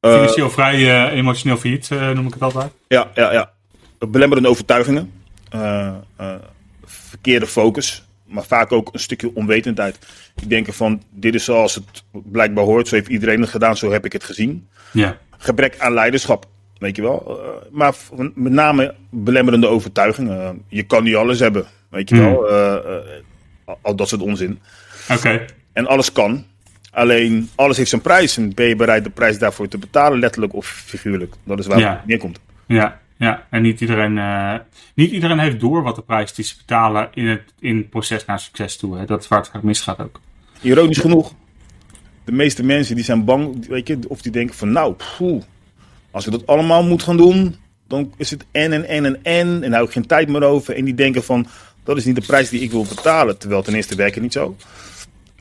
Uh, 0.00 0.12
Financieel 0.12 0.50
vrij 0.50 0.78
uh, 0.78 1.16
emotioneel 1.16 1.56
failliet, 1.56 1.90
uh, 1.92 2.10
noem 2.10 2.26
ik 2.26 2.32
het 2.32 2.42
altijd. 2.42 2.72
Ja, 2.88 3.10
ja, 3.14 3.32
ja. 3.32 3.50
Belemmerende 3.98 4.48
overtuigingen. 4.48 5.12
verkeerde 6.84 7.46
focus. 7.46 8.02
Maar 8.24 8.44
vaak 8.44 8.72
ook 8.72 8.88
een 8.92 9.00
stukje 9.00 9.34
onwetendheid. 9.34 9.98
Ik 10.42 10.48
denk 10.48 10.72
van, 10.72 11.02
dit 11.10 11.34
is 11.34 11.44
zoals 11.44 11.74
het 11.74 12.04
blijkbaar 12.12 12.64
hoort. 12.64 12.88
Zo 12.88 12.94
heeft 12.94 13.08
iedereen 13.08 13.40
het 13.40 13.50
gedaan, 13.50 13.76
zo 13.76 13.90
heb 13.90 14.04
ik 14.04 14.12
het 14.12 14.24
gezien. 14.24 14.68
Ja. 14.92 15.16
Gebrek 15.38 15.78
aan 15.78 15.92
leiderschap. 15.92 16.46
Weet 16.78 16.96
je 16.96 17.02
wel. 17.02 17.40
maar 17.70 17.94
met 18.34 18.52
name 18.52 18.94
belemmerende 19.10 19.66
overtuigingen. 19.66 20.64
je 20.68 20.82
kan 20.82 21.04
niet 21.04 21.14
alles 21.14 21.40
hebben. 21.40 21.66
Weet 21.88 22.08
je 22.08 22.16
hmm. 22.16 22.24
wel 22.24 22.46
al 23.80 23.96
dat 23.96 24.08
soort 24.08 24.22
onzin. 24.22 24.58
Oké. 25.10 25.44
En 25.72 25.86
alles 25.86 26.12
kan. 26.12 26.44
Alleen 26.90 27.50
alles 27.54 27.76
heeft 27.76 27.90
zijn 27.90 28.00
prijs. 28.02 28.36
En 28.36 28.54
ben 28.54 28.66
je 28.66 28.76
bereid 28.76 29.04
de 29.04 29.10
prijs 29.10 29.38
daarvoor 29.38 29.68
te 29.68 29.78
betalen, 29.78 30.18
letterlijk 30.18 30.54
of 30.54 30.66
figuurlijk? 30.66 31.34
Dat 31.44 31.58
is 31.58 31.66
waar 31.66 31.90
het 31.90 32.06
neerkomt. 32.06 32.40
Ja, 32.66 33.00
ja. 33.16 33.46
en 33.50 33.62
niet 33.62 33.80
iedereen, 33.80 34.16
uh, 34.16 34.54
niet 34.94 35.10
iedereen 35.10 35.38
heeft 35.38 35.60
door 35.60 35.82
wat 35.82 35.96
de 35.96 36.02
prijs 36.02 36.34
die 36.34 36.44
ze 36.44 36.56
betalen 36.56 37.08
in 37.14 37.26
het, 37.26 37.42
in 37.60 37.76
het 37.76 37.90
proces 37.90 38.24
naar 38.24 38.40
succes 38.40 38.76
toe. 38.76 38.98
Hè. 38.98 39.04
Dat 39.04 39.22
is 39.22 39.28
waar 39.28 39.48
het 39.52 39.62
misgaat 39.62 39.98
ook. 39.98 40.20
Ironisch 40.60 40.98
genoeg, 40.98 41.32
de 42.24 42.32
meeste 42.32 42.64
mensen 42.64 42.94
die 42.94 43.04
zijn 43.04 43.24
bang, 43.24 43.68
weet 43.68 43.88
je, 43.88 43.98
of 44.08 44.22
die 44.22 44.32
denken 44.32 44.56
van 44.56 44.72
nou, 44.72 44.94
als 46.10 46.26
ik 46.26 46.32
dat 46.32 46.46
allemaal 46.46 46.84
moet 46.84 47.02
gaan 47.02 47.16
doen, 47.16 47.56
dan 47.86 48.12
is 48.16 48.30
het 48.30 48.44
en 48.50 48.72
en 48.72 48.84
en 48.84 49.04
en 49.04 49.18
en. 49.22 49.48
En 49.48 49.60
daar 49.60 49.72
hou 49.72 49.84
ik 49.84 49.92
geen 49.92 50.06
tijd 50.06 50.28
meer 50.28 50.42
over. 50.42 50.76
En 50.76 50.84
die 50.84 50.94
denken 50.94 51.22
van, 51.22 51.46
dat 51.88 51.96
is 51.96 52.04
niet 52.04 52.14
de 52.14 52.26
prijs 52.26 52.48
die 52.48 52.60
ik 52.60 52.70
wil 52.70 52.86
betalen. 52.88 53.38
Terwijl 53.38 53.62
ten 53.62 53.74
eerste 53.74 53.94
werken 53.94 54.22
niet 54.22 54.32
zo. 54.32 54.56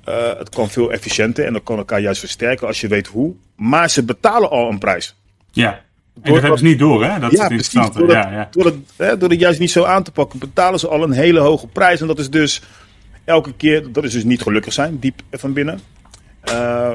Uh, 0.09 0.37
het 0.37 0.49
kan 0.49 0.69
veel 0.69 0.91
efficiënter 0.91 1.45
en 1.45 1.53
dat 1.53 1.63
kan 1.63 1.77
elkaar 1.77 1.99
juist 1.99 2.19
versterken 2.19 2.67
als 2.67 2.81
je 2.81 2.87
weet 2.87 3.07
hoe. 3.07 3.33
Maar 3.55 3.89
ze 3.89 4.03
betalen 4.03 4.49
al 4.49 4.69
een 4.69 4.77
prijs. 4.77 5.15
Ja, 5.51 5.81
en 6.21 6.31
dat 6.31 6.41
hebben 6.41 6.59
ze 6.59 6.65
niet 6.65 6.79
door, 6.79 7.03
hè? 7.03 7.19
Dat 7.19 7.31
ja, 7.31 7.43
is 7.43 7.49
interessant. 7.49 7.93
Door, 7.93 8.11
ja, 8.11 8.31
ja. 8.31 8.47
Door, 8.51 8.65
het, 8.65 8.75
hè, 8.95 9.17
door 9.17 9.29
het 9.29 9.39
juist 9.39 9.59
niet 9.59 9.71
zo 9.71 9.83
aan 9.83 10.03
te 10.03 10.11
pakken, 10.11 10.39
betalen 10.39 10.79
ze 10.79 10.87
al 10.87 11.03
een 11.03 11.11
hele 11.11 11.39
hoge 11.39 11.67
prijs. 11.67 12.01
En 12.01 12.07
dat 12.07 12.19
is 12.19 12.29
dus 12.29 12.61
elke 13.23 13.53
keer, 13.53 13.91
dat 13.91 14.03
is 14.03 14.11
dus 14.11 14.23
niet 14.23 14.41
gelukkig 14.41 14.73
zijn, 14.73 14.99
diep 14.99 15.21
van 15.31 15.53
binnen. 15.53 15.79
Uh, 16.49 16.93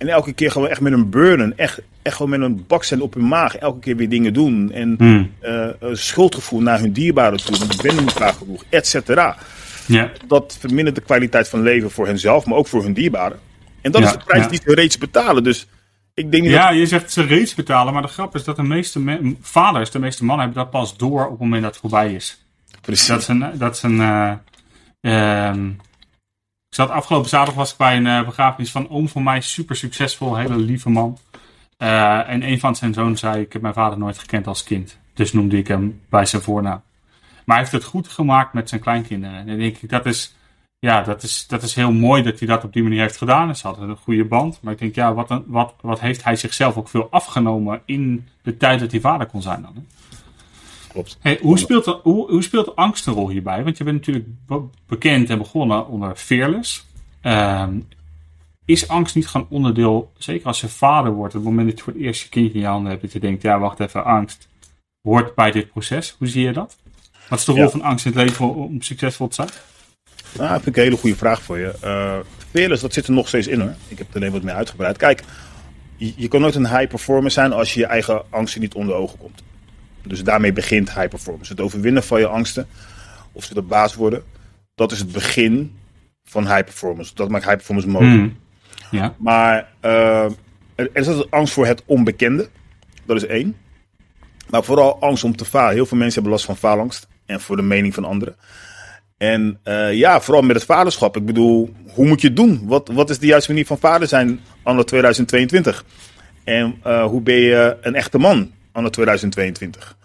en 0.00 0.08
elke 0.08 0.32
keer 0.32 0.50
gewoon 0.50 0.68
echt 0.68 0.80
met 0.80 0.92
een 0.92 1.10
burden, 1.10 1.58
echt, 1.58 1.80
echt 2.02 2.16
gewoon 2.16 2.30
met 2.30 2.40
een 2.40 2.64
bakcent 2.66 3.00
op 3.00 3.14
hun 3.14 3.28
maag, 3.28 3.56
elke 3.56 3.78
keer 3.78 3.96
weer 3.96 4.08
dingen 4.08 4.32
doen. 4.32 4.72
En 4.72 4.94
hmm. 4.98 5.32
uh, 5.42 5.66
schuldgevoel 5.92 6.60
naar 6.60 6.80
hun 6.80 6.92
dierbaren 6.92 7.44
toe, 7.44 7.58
want 7.58 7.72
ik 7.72 7.82
ben 7.82 7.96
niet 7.96 8.12
vaak 8.12 8.34
genoeg, 8.34 8.64
et 8.68 8.86
cetera. 8.86 9.36
Ja. 9.86 10.10
Dat 10.26 10.56
vermindert 10.60 10.96
de 10.96 11.02
kwaliteit 11.02 11.48
van 11.48 11.62
leven 11.62 11.90
voor 11.90 12.06
henzelf, 12.06 12.46
maar 12.46 12.56
ook 12.56 12.66
voor 12.66 12.82
hun 12.82 12.92
dierbaren. 12.92 13.38
En 13.80 13.92
dat 13.92 14.02
is 14.02 14.12
de 14.12 14.18
prijs 14.24 14.48
die 14.48 14.60
ze 14.64 14.74
reeds 14.74 14.98
betalen. 14.98 15.44
Dus 15.44 15.66
ik 16.14 16.30
denk 16.30 16.42
niet 16.42 16.52
ja, 16.52 16.70
je 16.70 16.86
zegt 16.86 17.12
ze 17.12 17.22
reeds 17.22 17.54
betalen, 17.54 17.92
maar 17.92 18.02
de 18.02 18.08
grap 18.08 18.34
is 18.34 18.44
dat 18.44 18.56
de 18.56 18.62
meeste 18.62 19.34
vaders, 19.40 19.90
de 19.90 19.98
meeste 19.98 20.24
mannen, 20.24 20.44
hebben 20.44 20.62
dat 20.62 20.72
pas 20.72 20.96
door 20.96 21.24
op 21.24 21.30
het 21.30 21.40
moment 21.40 21.62
dat 21.62 21.70
het 21.70 21.80
voorbij 21.80 22.14
is. 22.14 22.44
Precies. 22.80 23.06
Dat 23.06 23.20
is 23.20 23.28
een, 23.28 23.44
dat 23.54 23.74
is 23.74 23.82
een 23.82 24.00
uh, 25.00 25.52
ik 26.70 26.76
zat 26.76 26.90
afgelopen 26.90 27.28
zaterdag 27.28 27.54
was 27.54 27.70
ik 27.72 27.76
bij 27.76 27.96
een 27.96 28.06
uh, 28.06 28.24
begrafenis 28.24 28.70
van 28.70 28.88
oom 28.88 29.08
van 29.08 29.22
mij, 29.22 29.40
super 29.40 29.76
succesvol, 29.76 30.36
hele 30.36 30.56
lieve 30.56 30.90
man. 30.90 31.18
Uh, 31.78 32.28
en 32.28 32.42
een 32.42 32.60
van 32.60 32.76
zijn 32.76 32.94
zoons 32.94 33.20
zei: 33.20 33.40
Ik 33.40 33.52
heb 33.52 33.62
mijn 33.62 33.74
vader 33.74 33.98
nooit 33.98 34.18
gekend 34.18 34.46
als 34.46 34.62
kind. 34.62 34.98
Dus 35.14 35.32
noemde 35.32 35.56
ik 35.56 35.68
hem 35.68 36.00
bij 36.08 36.26
zijn 36.26 36.42
voornaam. 36.42 36.82
Maar 37.44 37.56
hij 37.56 37.58
heeft 37.58 37.72
het 37.72 37.84
goed 37.84 38.08
gemaakt 38.08 38.52
met 38.52 38.68
zijn 38.68 38.80
kleinkinderen. 38.80 39.36
En 39.36 39.46
dan 39.46 39.58
denk 39.58 39.76
ik, 39.76 39.88
dat 39.88 40.06
is, 40.06 40.34
ja, 40.78 41.02
dat 41.02 41.22
is, 41.22 41.46
dat 41.46 41.62
is 41.62 41.74
heel 41.74 41.92
mooi 41.92 42.22
dat 42.22 42.38
hij 42.38 42.48
dat 42.48 42.64
op 42.64 42.72
die 42.72 42.82
manier 42.82 43.00
heeft 43.00 43.16
gedaan. 43.16 43.56
Ze 43.56 43.66
hadden 43.66 43.88
een 43.88 43.96
goede 43.96 44.24
band. 44.24 44.58
Maar 44.62 44.72
ik 44.72 44.78
denk, 44.78 44.94
ja, 44.94 45.14
wat, 45.14 45.30
een, 45.30 45.44
wat, 45.46 45.74
wat 45.80 46.00
heeft 46.00 46.24
hij 46.24 46.36
zichzelf 46.36 46.76
ook 46.76 46.88
veel 46.88 47.08
afgenomen 47.10 47.82
in 47.84 48.28
de 48.42 48.56
tijd 48.56 48.80
dat 48.80 48.90
hij 48.90 49.00
vader 49.00 49.26
kon 49.26 49.42
zijn 49.42 49.62
dan? 49.62 49.86
Klopt. 50.92 51.18
Hey, 51.20 51.38
hoe, 51.42 51.58
speelt 51.58 51.84
hoe, 51.84 52.30
hoe 52.30 52.42
speelt 52.42 52.76
angst 52.76 53.06
een 53.06 53.12
rol 53.12 53.28
hierbij? 53.28 53.64
Want 53.64 53.78
je 53.78 53.84
bent 53.84 53.96
natuurlijk 53.96 54.26
bekend 54.86 55.30
en 55.30 55.38
begonnen 55.38 55.86
onder 55.86 56.16
Fearless. 56.16 56.86
Uh, 57.22 57.68
is 58.64 58.88
angst 58.88 59.14
niet 59.14 59.26
gewoon 59.26 59.46
onderdeel, 59.50 60.12
zeker 60.18 60.46
als 60.46 60.60
je 60.60 60.68
vader 60.68 61.12
wordt, 61.12 61.34
op 61.34 61.40
het 61.40 61.50
moment 61.50 61.68
dat 61.68 61.78
je 61.78 61.84
voor 61.84 61.92
het 61.92 62.02
eerst 62.02 62.22
je 62.22 62.28
kindje 62.28 62.54
in 62.54 62.60
je 62.60 62.66
handen 62.66 62.90
hebt, 62.90 63.02
dat 63.02 63.12
je 63.12 63.20
denkt, 63.20 63.42
ja 63.42 63.58
wacht 63.58 63.80
even, 63.80 64.04
angst 64.04 64.48
hoort 65.02 65.34
bij 65.34 65.50
dit 65.50 65.70
proces. 65.70 66.14
Hoe 66.18 66.28
zie 66.28 66.44
je 66.44 66.52
dat? 66.52 66.76
Wat 67.28 67.38
is 67.38 67.44
de 67.44 67.52
rol 67.52 67.68
van 67.68 67.82
angst 67.82 68.06
in 68.06 68.12
het 68.12 68.22
leven 68.22 68.54
om 68.54 68.82
succesvol 68.82 69.28
te 69.28 69.34
zijn? 69.34 69.48
Nou, 70.36 70.48
dat 70.48 70.62
vind 70.62 70.66
ik 70.66 70.76
een 70.76 70.82
hele 70.82 70.96
goede 70.96 71.16
vraag 71.16 71.42
voor 71.42 71.58
je. 71.58 71.72
Uh, 71.84 72.18
fearless, 72.50 72.82
dat 72.82 72.92
zit 72.92 73.06
er 73.06 73.12
nog 73.12 73.28
steeds 73.28 73.46
in 73.46 73.60
hoor. 73.60 73.74
Ik 73.88 73.98
heb 73.98 74.08
er 74.08 74.16
alleen 74.16 74.32
wat 74.32 74.42
meer 74.42 74.54
uitgebreid. 74.54 74.96
Kijk, 74.96 75.22
je, 75.96 76.12
je 76.16 76.28
kan 76.28 76.40
nooit 76.40 76.54
een 76.54 76.68
high 76.68 76.88
performer 76.88 77.30
zijn 77.30 77.52
als 77.52 77.74
je 77.74 77.80
je 77.80 77.86
eigen 77.86 78.22
angsten 78.30 78.60
niet 78.60 78.74
onder 78.74 78.94
ogen 78.94 79.18
komt. 79.18 79.42
Dus 80.02 80.24
daarmee 80.24 80.52
begint 80.52 80.94
high 80.94 81.08
performance. 81.08 81.52
Het 81.52 81.60
overwinnen 81.60 82.02
van 82.02 82.20
je 82.20 82.26
angsten, 82.26 82.66
of 83.32 83.44
ze 83.44 83.54
de 83.54 83.62
baas 83.62 83.94
worden, 83.94 84.22
dat 84.74 84.92
is 84.92 84.98
het 84.98 85.12
begin 85.12 85.78
van 86.24 86.46
high 86.46 86.64
performance. 86.64 87.14
Dat 87.14 87.28
maakt 87.28 87.44
high 87.44 87.56
performance 87.56 87.88
mogelijk. 87.88 88.18
Hmm. 88.18 88.36
Ja. 88.90 89.14
Maar 89.18 89.68
uh, 89.84 90.24
er 90.74 90.90
is 90.92 91.06
altijd 91.06 91.30
angst 91.30 91.52
voor 91.52 91.66
het 91.66 91.82
onbekende. 91.86 92.48
Dat 93.04 93.16
is 93.16 93.26
één. 93.26 93.56
Maar 94.48 94.64
vooral 94.64 95.00
angst 95.00 95.24
om 95.24 95.36
te 95.36 95.44
falen. 95.44 95.74
Heel 95.74 95.86
veel 95.86 95.96
mensen 95.96 96.14
hebben 96.14 96.32
last 96.32 96.44
van 96.44 96.56
faalangst. 96.56 97.08
En 97.26 97.40
voor 97.40 97.56
de 97.56 97.62
mening 97.62 97.94
van 97.94 98.04
anderen. 98.04 98.36
En 99.16 99.60
uh, 99.64 99.92
ja, 99.92 100.20
vooral 100.20 100.42
met 100.42 100.56
het 100.56 100.64
vaderschap. 100.64 101.16
Ik 101.16 101.26
bedoel, 101.26 101.74
hoe 101.94 102.06
moet 102.06 102.20
je 102.20 102.26
het 102.26 102.36
doen? 102.36 102.62
Wat, 102.66 102.88
wat 102.92 103.10
is 103.10 103.18
de 103.18 103.26
juiste 103.26 103.50
manier 103.50 103.66
van 103.66 103.78
vader 103.78 104.08
zijn 104.08 104.40
anno 104.62 104.82
2022? 104.82 105.84
En 106.44 106.80
uh, 106.86 107.04
hoe 107.04 107.20
ben 107.20 107.34
je 107.34 107.76
een 107.80 107.94
echte 107.94 108.18
man 108.18 108.50
anno 108.72 108.88
2022? 108.88 109.96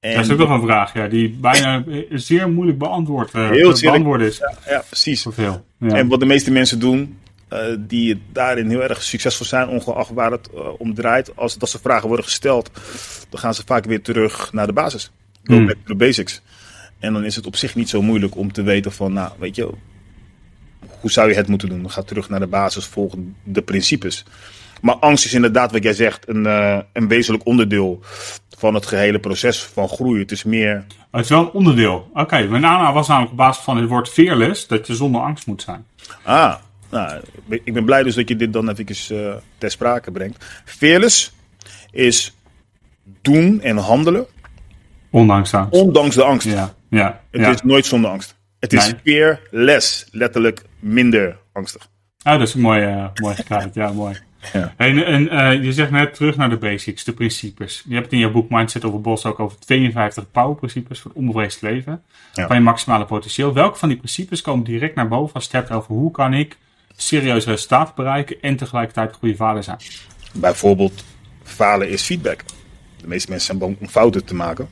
En 0.00 0.14
dat 0.14 0.24
is 0.24 0.30
ook 0.30 0.38
nog 0.38 0.50
een 0.50 0.66
vraag, 0.66 0.94
ja, 0.94 1.08
die 1.08 1.30
bijna 1.30 1.84
zeer 2.10 2.50
moeilijk 2.50 2.78
beantwoord, 2.78 3.34
uh, 3.34 3.50
heel 3.50 3.74
te 3.74 3.86
beantwoorden 3.86 4.26
is. 4.26 4.38
Ja, 4.38 4.54
ja 4.66 4.84
precies. 4.86 5.26
Veel, 5.30 5.64
ja. 5.78 5.88
En 5.88 6.08
wat 6.08 6.20
de 6.20 6.26
meeste 6.26 6.50
mensen 6.50 6.78
doen, 6.78 7.18
uh, 7.52 7.58
die 7.78 8.22
daarin 8.32 8.68
heel 8.68 8.82
erg 8.82 9.02
succesvol 9.02 9.46
zijn, 9.46 9.68
ongeacht 9.68 10.10
waar 10.10 10.30
het 10.30 10.48
uh, 10.54 10.60
om 10.78 10.94
draait, 10.94 11.36
als 11.36 11.58
dat 11.58 11.70
ze 11.70 11.78
vragen 11.78 12.06
worden 12.06 12.24
gesteld, 12.24 12.70
dan 13.28 13.40
gaan 13.40 13.54
ze 13.54 13.62
vaak 13.66 13.84
weer 13.84 14.02
terug 14.02 14.52
naar 14.52 14.66
de 14.66 14.72
basis. 14.72 15.10
Go 15.44 15.54
hmm. 15.54 15.66
back 15.66 15.76
to 15.76 15.86
the 15.86 15.94
basics. 15.94 16.42
En 16.98 17.12
dan 17.12 17.24
is 17.24 17.36
het 17.36 17.46
op 17.46 17.56
zich 17.56 17.74
niet 17.74 17.88
zo 17.88 18.02
moeilijk 18.02 18.36
om 18.36 18.52
te 18.52 18.62
weten 18.62 18.92
van, 18.92 19.12
nou, 19.12 19.32
weet 19.38 19.56
je, 19.56 19.70
hoe 21.00 21.10
zou 21.10 21.28
je 21.28 21.34
het 21.34 21.48
moeten 21.48 21.68
doen? 21.68 21.82
Dan 21.82 21.90
ga 21.90 22.02
terug 22.02 22.28
naar 22.28 22.40
de 22.40 22.46
basis, 22.46 22.86
volg 22.86 23.14
de 23.42 23.62
principes. 23.62 24.24
Maar 24.84 24.94
angst 24.94 25.24
is 25.24 25.34
inderdaad, 25.34 25.72
wat 25.72 25.82
jij 25.82 25.92
zegt, 25.92 26.28
een, 26.28 26.44
uh, 26.44 26.78
een 26.92 27.08
wezenlijk 27.08 27.46
onderdeel 27.46 28.00
van 28.58 28.74
het 28.74 28.86
gehele 28.86 29.18
proces 29.18 29.62
van 29.62 29.88
groei. 29.88 30.20
Het 30.20 30.30
is 30.30 30.44
meer. 30.44 30.84
Het 31.10 31.24
is 31.24 31.28
wel 31.28 31.40
een 31.40 31.50
onderdeel. 31.50 32.08
Oké, 32.10 32.20
okay, 32.20 32.46
mijn 32.46 32.62
naam 32.62 32.94
was 32.94 33.08
namelijk 33.08 33.32
op 33.32 33.38
basis 33.38 33.64
van 33.64 33.76
het 33.76 33.88
woord 33.88 34.08
fearless 34.08 34.66
dat 34.66 34.86
je 34.86 34.94
zonder 34.94 35.20
angst 35.20 35.46
moet 35.46 35.62
zijn. 35.62 35.86
Ah, 36.22 36.54
nou, 36.90 37.20
ik 37.48 37.72
ben 37.72 37.84
blij 37.84 38.02
dus 38.02 38.14
dat 38.14 38.28
je 38.28 38.36
dit 38.36 38.52
dan 38.52 38.68
even 38.68 39.16
uh, 39.16 39.34
ter 39.58 39.70
sprake 39.70 40.10
brengt. 40.10 40.44
Fearless 40.64 41.32
is 41.90 42.36
doen 43.22 43.60
en 43.60 43.76
handelen. 43.76 44.26
Ondanks 45.10 45.50
de 45.50 45.56
angst. 45.56 45.80
Ondanks 45.80 46.14
de 46.14 46.24
angst. 46.24 46.46
Ja, 46.46 46.74
ja, 46.90 47.20
het 47.30 47.54
is 47.54 47.62
nooit 47.62 47.86
zonder 47.86 48.10
angst. 48.10 48.36
Het 48.58 48.72
is 48.72 48.84
nee. 48.84 49.00
fearless, 49.04 50.06
letterlijk 50.10 50.62
minder 50.78 51.36
angstig. 51.52 51.88
Ah, 52.22 52.38
dat 52.38 52.48
is 52.48 52.54
mooi, 52.54 52.86
uh, 52.86 53.06
mooi 53.14 53.34
gekruid. 53.34 53.74
ja, 53.74 53.92
mooi. 53.92 54.16
Ja. 54.52 54.74
En, 54.76 55.06
en 55.06 55.22
uh, 55.22 55.64
je 55.64 55.72
zegt 55.72 55.90
net 55.90 56.14
terug 56.14 56.36
naar 56.36 56.50
de 56.50 56.56
basics, 56.56 57.04
de 57.04 57.12
principes. 57.12 57.84
Je 57.88 57.94
hebt 57.94 58.12
in 58.12 58.18
je 58.18 58.30
boek 58.30 58.50
Mindset 58.50 58.84
over 58.84 59.00
Bos 59.00 59.26
ook 59.26 59.40
over 59.40 59.58
52 59.58 60.30
powerprincipes 60.30 61.00
voor 61.00 61.10
het 61.10 61.20
onbevreesd 61.20 61.62
leven. 61.62 62.02
Ja. 62.32 62.46
Van 62.46 62.56
je 62.56 62.62
maximale 62.62 63.04
potentieel. 63.04 63.52
Welke 63.52 63.78
van 63.78 63.88
die 63.88 63.98
principes 63.98 64.42
komen 64.42 64.64
direct 64.64 64.94
naar 64.94 65.08
boven 65.08 65.34
als 65.34 65.44
het 65.44 65.52
hebt 65.52 65.70
over 65.70 65.94
hoe 65.94 66.10
kan 66.10 66.34
ik 66.34 66.56
serieus 66.96 67.44
resultaat 67.44 67.94
bereiken 67.94 68.36
en 68.40 68.56
tegelijkertijd 68.56 69.08
een 69.08 69.14
goede 69.14 69.36
vader 69.36 69.62
zijn? 69.62 69.78
Bijvoorbeeld, 70.32 71.04
falen 71.42 71.88
is 71.88 72.02
feedback. 72.02 72.40
De 73.00 73.06
meeste 73.06 73.30
mensen 73.30 73.46
zijn 73.46 73.58
bang 73.58 73.76
om 73.80 73.88
fouten 73.88 74.24
te 74.24 74.34
maken. 74.34 74.68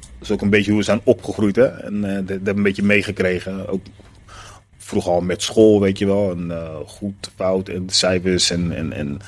Dat 0.00 0.28
is 0.28 0.30
ook 0.30 0.42
een 0.42 0.50
beetje 0.50 0.70
hoe 0.70 0.80
we 0.80 0.84
zijn 0.84 1.00
opgegroeid. 1.04 1.56
Hè? 1.56 1.66
En 1.66 1.94
uh, 1.94 2.02
dat 2.02 2.28
hebben 2.28 2.44
we 2.44 2.50
een 2.50 2.62
beetje 2.62 2.82
meegekregen. 2.82 3.68
Ook 3.68 3.82
vroeger 4.88 5.12
al 5.12 5.20
met 5.20 5.42
school, 5.42 5.80
weet 5.80 5.98
je 5.98 6.06
wel. 6.06 6.30
En 6.30 6.44
uh, 6.50 6.76
goed, 6.86 7.30
fout 7.36 7.68
en 7.68 7.90
cijfers 7.90 8.50
en, 8.50 8.72
en, 8.72 8.92
en 8.92 9.18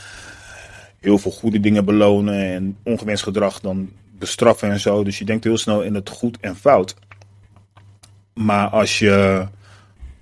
heel 1.01 1.19
veel 1.19 1.31
goede 1.31 1.61
dingen 1.61 1.85
belonen. 1.85 2.35
En 2.35 2.77
ongewenst 2.83 3.23
gedrag 3.23 3.61
dan 3.61 3.91
bestraffen 4.19 4.71
en 4.71 4.81
zo. 4.81 5.05
Dus 5.05 5.19
je 5.19 5.25
denkt 5.25 5.45
heel 5.45 5.59
snel 5.59 5.83
in 5.83 5.95
het 5.95 6.09
goed 6.09 6.39
en 6.41 6.57
fout. 6.57 6.95
Maar 8.35 8.69
als 8.69 8.99
je, 8.99 9.47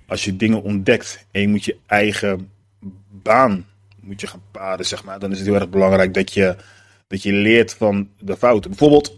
als 0.07 0.25
je 0.25 0.35
dingen 0.35 0.63
ontdekt 0.63 1.25
en 1.31 1.41
je 1.41 1.47
moet 1.47 1.65
je 1.65 1.77
eigen 1.85 2.49
baan 3.11 3.65
moet 4.01 4.21
je 4.21 4.27
gaan 4.27 4.41
paden, 4.51 4.85
zeg 4.85 5.03
maar. 5.03 5.19
Dan 5.19 5.31
is 5.31 5.37
het 5.37 5.47
heel 5.47 5.55
erg 5.55 5.69
belangrijk 5.69 6.13
dat 6.13 6.33
je, 6.33 6.55
dat 7.07 7.23
je 7.23 7.33
leert 7.33 7.73
van 7.73 8.09
de 8.19 8.37
fouten. 8.37 8.69
Bijvoorbeeld, 8.69 9.17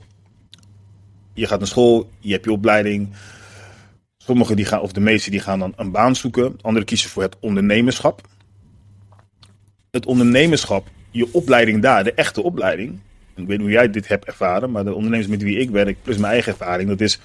je 1.34 1.48
gaat 1.48 1.60
naar 1.60 1.68
school, 1.68 2.10
je 2.20 2.32
hebt 2.32 2.46
je 2.46 2.52
opleiding. 2.52 3.10
Sommigen 4.32 4.56
die 4.56 4.66
gaan, 4.66 4.82
of 4.82 4.92
de 4.92 5.00
meeste 5.00 5.30
die 5.30 5.40
gaan 5.40 5.60
dan 5.60 5.74
een 5.76 5.92
baan 5.92 6.16
zoeken. 6.16 6.58
Anderen 6.62 6.88
kiezen 6.88 7.10
voor 7.10 7.22
het 7.22 7.36
ondernemerschap. 7.40 8.22
Het 9.90 10.06
ondernemerschap, 10.06 10.88
je 11.10 11.28
opleiding 11.34 11.82
daar, 11.82 12.04
de 12.04 12.14
echte 12.14 12.42
opleiding. 12.44 13.00
Ik 13.36 13.48
weet 13.48 13.48
niet 13.48 13.60
hoe 13.60 13.70
jij 13.70 13.90
dit 13.90 14.08
hebt 14.08 14.26
ervaren, 14.26 14.72
maar 14.72 14.84
de 14.84 14.94
ondernemers 14.94 15.30
met 15.30 15.42
wie 15.42 15.58
ik 15.60 15.70
werk, 15.70 15.98
plus 16.02 16.18
mijn 16.18 16.34
eigen 16.34 16.52
ervaring, 16.52 16.90
dat 16.90 17.02
is 17.02 17.20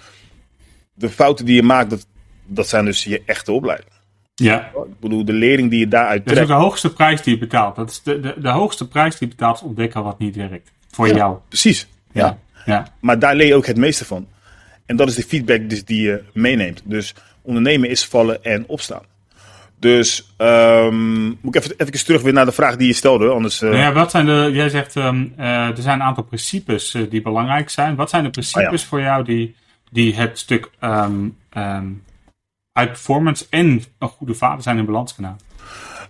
de 0.94 1.08
fouten 1.08 1.44
die 1.44 1.54
je 1.54 1.62
maakt, 1.62 1.90
dat, 1.90 2.06
dat 2.46 2.68
zijn 2.68 2.84
dus 2.84 3.04
je 3.04 3.22
echte 3.26 3.52
opleiding. 3.52 3.90
Ja. 4.34 4.66
Ik 4.66 5.00
bedoel, 5.00 5.24
de 5.24 5.32
lering 5.32 5.70
die 5.70 5.78
je 5.78 5.88
daaruit 5.88 6.24
trekt. 6.24 6.40
Dat 6.40 6.48
is 6.48 6.54
ook 6.54 6.60
de 6.60 6.64
hoogste 6.64 6.92
prijs 6.92 7.22
die 7.22 7.34
je 7.34 7.40
betaalt. 7.40 7.76
Dat 7.76 7.90
is 7.90 8.02
de, 8.02 8.20
de, 8.20 8.34
de 8.38 8.50
hoogste 8.50 8.88
prijs 8.88 9.18
die 9.18 9.28
je 9.28 9.34
betaalt 9.34 9.56
is 9.56 9.62
ontdekken 9.62 10.02
wat 10.02 10.18
niet 10.18 10.36
werkt. 10.36 10.72
Voor 10.90 11.08
ja, 11.08 11.14
jou. 11.14 11.38
Precies. 11.48 11.88
Ja. 12.12 12.26
ja. 12.26 12.38
Ja. 12.72 12.86
Maar 13.00 13.18
daar 13.18 13.34
leer 13.34 13.46
je 13.46 13.54
ook 13.54 13.66
het 13.66 13.76
meeste 13.76 14.04
van. 14.04 14.26
En 14.86 14.96
dat 14.96 15.08
is 15.08 15.14
de 15.14 15.22
feedback 15.22 15.70
dus 15.70 15.84
die 15.84 16.02
je 16.02 16.22
meeneemt. 16.32 16.82
Dus 16.84 17.14
ondernemen 17.42 17.88
is 17.88 18.04
vallen 18.04 18.44
en 18.44 18.64
opstaan. 18.66 19.02
Dus 19.78 20.34
um, 20.38 21.26
moet 21.40 21.54
ik 21.54 21.62
even, 21.62 21.74
even 21.76 22.04
terug 22.04 22.22
weer 22.22 22.32
naar 22.32 22.44
de 22.44 22.52
vraag 22.52 22.76
die 22.76 22.86
je 22.86 22.92
stelde. 22.92 23.28
Anders, 23.28 23.62
uh... 23.62 23.70
nou 23.70 23.82
ja, 23.82 23.92
wat 23.92 24.10
zijn 24.10 24.26
de, 24.26 24.50
jij 24.52 24.68
zegt 24.68 24.94
um, 24.94 25.34
uh, 25.38 25.44
er 25.46 25.82
zijn 25.82 26.00
een 26.00 26.06
aantal 26.06 26.24
principes 26.24 26.94
uh, 26.94 27.10
die 27.10 27.22
belangrijk 27.22 27.70
zijn. 27.70 27.94
Wat 27.94 28.10
zijn 28.10 28.24
de 28.24 28.30
principes 28.30 28.66
oh 28.66 28.78
ja. 28.78 28.86
voor 28.86 29.00
jou 29.00 29.24
die, 29.24 29.54
die 29.90 30.14
het 30.14 30.38
stuk 30.38 30.70
um, 30.80 31.36
uit 32.72 32.88
performance 32.88 33.46
en 33.50 33.82
een 33.98 34.08
goede 34.08 34.34
vader 34.34 34.62
zijn 34.62 34.78
in 34.78 34.84
balans 34.84 35.14
kunnen 35.14 35.36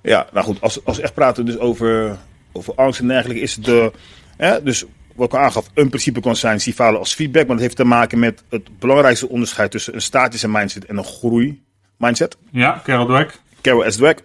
Ja, 0.02 0.26
nou 0.33 0.47
goed, 0.47 0.61
als, 0.61 0.85
als 0.85 0.97
we 0.97 1.02
echt 1.02 1.14
praten 1.14 1.47
dus 1.47 1.59
over, 1.59 2.18
over 2.52 2.75
angst 2.75 3.00
en 3.00 3.09
dergelijke, 3.09 3.42
is 3.42 3.54
de. 3.54 3.92
Hè, 4.37 4.62
dus 4.62 4.85
wat 5.16 5.26
ik 5.26 5.35
al 5.35 5.44
aangaf, 5.44 5.70
een 5.75 5.88
principe 5.88 6.20
kan 6.20 6.37
zijn, 6.37 6.61
falen 6.61 6.99
als 6.99 7.14
feedback. 7.14 7.46
Maar 7.46 7.56
dat 7.56 7.64
heeft 7.64 7.76
te 7.76 7.85
maken 7.85 8.18
met 8.18 8.42
het 8.49 8.78
belangrijkste 8.78 9.28
onderscheid 9.28 9.70
tussen 9.70 9.94
een 9.94 10.02
statische 10.02 10.49
mindset 10.49 10.85
en 10.85 10.96
een 10.96 11.04
groei 11.04 11.62
mindset. 11.96 12.37
Ja, 12.50 12.80
Carol 12.85 13.06
Dweck. 13.06 13.40
Carol 13.61 13.90
S. 13.90 13.96
Dweck. 13.96 14.23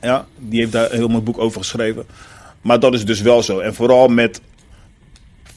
Ja, 0.00 0.26
die 0.36 0.60
heeft 0.60 0.72
daar 0.72 0.90
een 0.90 0.96
heel 0.96 1.08
mooi 1.08 1.22
boek 1.22 1.38
over 1.38 1.60
geschreven. 1.60 2.06
Maar 2.60 2.80
dat 2.80 2.94
is 2.94 3.04
dus 3.04 3.20
wel 3.20 3.42
zo. 3.42 3.58
En 3.58 3.74
vooral 3.74 4.08
met 4.08 4.40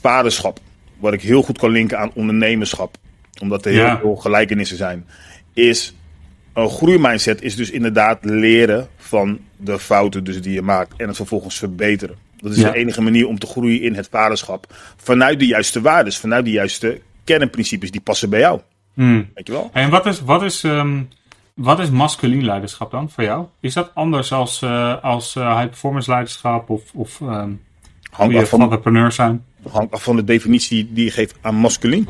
vaderschap, 0.02 0.60
wat 0.98 1.14
ik 1.14 1.22
heel 1.22 1.42
goed 1.42 1.58
kan 1.58 1.70
linken 1.70 2.00
aan 2.00 2.12
ondernemerschap. 2.14 2.98
Omdat 3.42 3.66
er 3.66 3.72
heel 3.72 3.82
ja. 3.82 4.00
veel 4.00 4.16
gelijkenissen 4.16 4.78
zijn. 4.78 5.06
Is 5.54 5.96
een 6.54 6.70
groeimindset 6.70 7.42
is 7.42 7.56
dus 7.56 7.72
inderdaad 7.72 8.26
leren 8.26 8.88
van 8.98 9.40
de 9.58 9.80
fouten 9.80 10.24
dus 10.24 10.42
die 10.42 10.54
je 10.54 10.62
maakt. 10.62 10.94
En 10.98 11.08
het 11.08 11.16
vervolgens 11.16 11.58
verbeteren. 11.58 12.27
Dat 12.38 12.52
is 12.52 12.58
ja. 12.58 12.72
de 12.72 12.78
enige 12.78 13.02
manier 13.02 13.28
om 13.28 13.40
te 13.40 13.48
groeien 13.48 13.82
in 13.82 13.96
het 13.96 14.08
vaderschap. 14.12 14.76
Vanuit 14.96 15.40
de 15.40 15.46
juiste 15.46 15.82
waarden, 15.82 16.14
vanuit 16.14 16.46
de 16.46 16.52
juiste 16.52 17.02
kernprincipes 17.24 17.92
die 17.92 18.02
passen 18.02 18.30
bij 18.30 18.40
jou. 18.40 18.62
Hmm. 18.94 19.30
Weet 19.34 19.48
je 19.48 19.54
wel? 19.54 19.70
En 19.74 19.90
wat 19.90 20.06
is, 20.06 20.22
wat 20.22 20.44
is, 20.44 20.64
um, 20.64 21.10
wat 21.54 21.80
is 21.80 21.90
masculien 21.90 22.46
leiderschap 22.46 22.92
dan 22.92 23.10
voor 23.10 23.24
jou? 23.24 23.46
Is 23.60 23.74
dat 23.74 23.92
anders 23.94 24.32
als, 24.32 24.62
uh, 24.62 25.04
als 25.04 25.36
uh, 25.36 25.56
high 25.58 25.70
performance 25.70 26.10
leiderschap 26.10 26.70
of, 26.70 26.82
of 26.94 27.20
um, 27.20 27.62
hangt 28.10 28.36
af 28.36 28.50
van 28.50 28.62
entrepreneur 28.62 29.12
zijn? 29.12 29.46
Hangt 29.70 29.94
af 29.94 30.04
van 30.04 30.16
de 30.16 30.24
definitie 30.24 30.94
die 30.94 31.04
je 31.04 31.12
geeft 31.12 31.36
aan 31.42 31.56
masculien. 31.56 32.08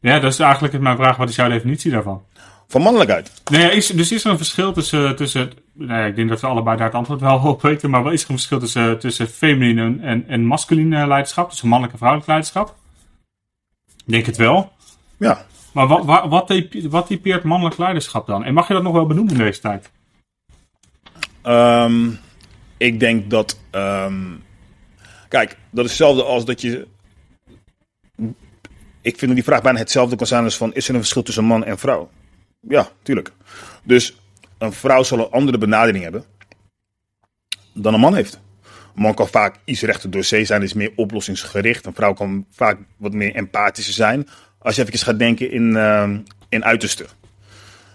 Ja, 0.00 0.18
dat 0.18 0.32
is 0.32 0.38
eigenlijk 0.38 0.80
mijn 0.80 0.96
vraag. 0.96 1.16
Wat 1.16 1.28
is 1.28 1.36
jouw 1.36 1.48
definitie 1.48 1.90
daarvan? 1.90 2.22
Van 2.68 2.82
mannelijkheid. 2.82 3.30
Nee, 3.50 3.70
is, 3.70 3.86
dus 3.86 4.12
is 4.12 4.24
er 4.24 4.30
een 4.30 4.36
verschil 4.36 4.72
tussen, 4.72 5.16
tussen 5.16 5.52
nou 5.76 6.00
ja, 6.00 6.06
ik 6.06 6.16
denk 6.16 6.28
dat 6.28 6.40
we 6.40 6.46
allebei 6.46 6.76
daar 6.76 6.86
het 6.86 6.94
antwoord 6.94 7.20
wel 7.20 7.38
op 7.52 7.62
weten, 7.62 7.90
maar 7.90 8.02
wat 8.02 8.12
is 8.12 8.24
er 8.24 8.30
een 8.30 8.36
verschil 8.36 8.58
tussen, 8.58 8.98
tussen 8.98 9.28
feminine 9.28 10.00
en, 10.00 10.28
en 10.28 10.44
masculine 10.44 11.06
leiderschap, 11.06 11.48
tussen 11.48 11.68
mannelijk 11.68 11.92
en 11.92 11.98
vrouwelijk 11.98 12.30
leiderschap? 12.30 12.74
Ik 13.86 14.12
denk 14.12 14.26
het 14.26 14.36
wel. 14.36 14.72
Ja. 15.16 15.46
Maar 15.72 15.86
wat, 15.86 16.04
wat, 16.04 16.28
wat, 16.28 16.46
typeert, 16.46 16.86
wat 16.86 17.06
typeert 17.06 17.42
mannelijk 17.42 17.78
leiderschap 17.78 18.26
dan? 18.26 18.44
En 18.44 18.54
mag 18.54 18.68
je 18.68 18.74
dat 18.74 18.82
nog 18.82 18.92
wel 18.92 19.06
benoemen 19.06 19.32
in 19.32 19.38
deze 19.38 19.60
tijd? 19.60 19.90
Um, 21.44 22.18
ik 22.76 23.00
denk 23.00 23.30
dat. 23.30 23.58
Um, 23.70 24.42
kijk, 25.28 25.56
dat 25.70 25.84
is 25.84 25.90
hetzelfde 25.90 26.22
als 26.22 26.44
dat 26.44 26.60
je. 26.60 26.86
Ik 29.00 29.18
vind 29.18 29.20
dat 29.20 29.34
die 29.34 29.44
vraag 29.44 29.62
bijna 29.62 29.78
hetzelfde 29.78 30.16
kan 30.16 30.26
zijn 30.26 30.44
als 30.44 30.56
van: 30.56 30.74
is 30.74 30.88
er 30.88 30.94
een 30.94 31.00
verschil 31.00 31.22
tussen 31.22 31.44
man 31.44 31.64
en 31.64 31.78
vrouw? 31.78 32.10
Ja, 32.60 32.88
tuurlijk. 33.02 33.32
Dus 33.82 34.16
een 34.58 34.72
vrouw 34.72 35.02
zal 35.02 35.18
een 35.18 35.30
andere 35.30 35.58
benadering 35.58 36.04
hebben 36.04 36.24
dan 37.82 37.94
een 37.94 38.00
man 38.00 38.14
heeft. 38.14 38.40
Een 38.94 39.02
man 39.02 39.14
kan 39.14 39.28
vaak 39.28 39.56
iets 39.64 39.82
rechter 39.82 40.10
door 40.10 40.24
zee 40.24 40.44
zijn, 40.44 40.62
is 40.62 40.72
meer 40.72 40.92
oplossingsgericht. 40.96 41.86
Een 41.86 41.94
vrouw 41.94 42.12
kan 42.12 42.46
vaak 42.50 42.78
wat 42.96 43.12
meer 43.12 43.34
empathischer 43.34 43.94
zijn. 43.94 44.28
als 44.58 44.76
je 44.76 44.82
even 44.82 44.98
gaat 44.98 45.18
denken 45.18 45.50
in, 45.50 45.70
uh, 45.70 46.10
in 46.48 46.64
uiterste. 46.64 47.06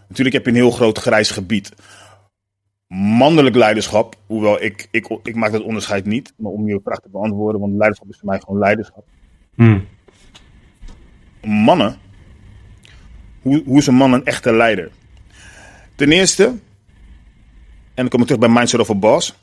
Natuurlijk 0.07 0.35
heb 0.35 0.45
je 0.45 0.51
een 0.51 0.57
heel 0.57 0.71
groot 0.71 0.97
grijs 0.97 1.31
gebied. 1.31 1.71
Mannelijk 2.87 3.55
leiderschap, 3.55 4.15
hoewel 4.25 4.61
ik, 4.61 4.87
ik, 4.91 5.07
ik 5.23 5.35
maak 5.35 5.51
dat 5.51 5.61
onderscheid 5.61 6.05
niet, 6.05 6.33
maar 6.37 6.51
om 6.51 6.67
je 6.67 6.79
vraag 6.83 6.99
te 6.99 7.09
beantwoorden, 7.09 7.61
want 7.61 7.73
leiderschap 7.75 8.09
is 8.09 8.17
voor 8.19 8.29
mij 8.29 8.39
gewoon 8.39 8.59
leiderschap. 8.59 9.05
Hmm. 9.55 9.87
Mannen, 11.41 11.95
hoe, 13.41 13.63
hoe 13.65 13.77
is 13.77 13.87
een 13.87 13.95
man 13.95 14.13
een 14.13 14.25
echte 14.25 14.53
leider? 14.53 14.91
Ten 16.01 16.11
eerste, 16.11 16.43
en 16.43 16.59
dan 17.93 18.07
kom 18.07 18.19
ik 18.19 18.25
terug 18.25 18.41
bij 18.41 18.49
Mindset 18.49 18.79
of 18.79 18.89
a 18.89 18.95
Boss. 18.95 19.33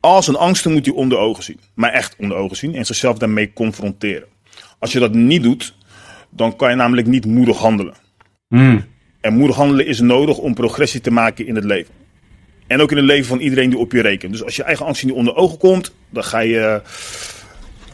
Als 0.00 0.28
een 0.28 0.36
angsten 0.36 0.72
moet 0.72 0.86
hij 0.86 0.94
onder 0.94 1.18
ogen 1.18 1.42
zien. 1.42 1.60
Maar 1.74 1.90
echt 1.90 2.16
onder 2.18 2.36
ogen 2.36 2.56
zien 2.56 2.74
en 2.74 2.86
zichzelf 2.86 3.18
daarmee 3.18 3.52
confronteren. 3.52 4.28
Als 4.78 4.92
je 4.92 4.98
dat 4.98 5.12
niet 5.12 5.42
doet, 5.42 5.74
dan 6.30 6.56
kan 6.56 6.70
je 6.70 6.76
namelijk 6.76 7.06
niet 7.06 7.26
moedig 7.26 7.58
handelen. 7.58 7.94
Hmm. 8.48 8.84
En 9.20 9.34
moedig 9.34 9.56
handelen 9.56 9.86
is 9.86 10.00
nodig 10.00 10.38
om 10.38 10.54
progressie 10.54 11.00
te 11.00 11.10
maken 11.10 11.46
in 11.46 11.54
het 11.54 11.64
leven. 11.64 11.94
En 12.66 12.80
ook 12.80 12.90
in 12.90 12.96
het 12.96 13.06
leven 13.06 13.26
van 13.26 13.40
iedereen 13.40 13.70
die 13.70 13.78
op 13.78 13.92
je 13.92 14.00
rekent. 14.00 14.32
Dus 14.32 14.44
als 14.44 14.56
je 14.56 14.62
eigen 14.62 14.86
angst 14.86 15.04
niet 15.04 15.14
onder 15.14 15.36
ogen 15.36 15.58
komt, 15.58 15.94
dan 16.10 16.24
ga 16.24 16.38
je, 16.38 16.82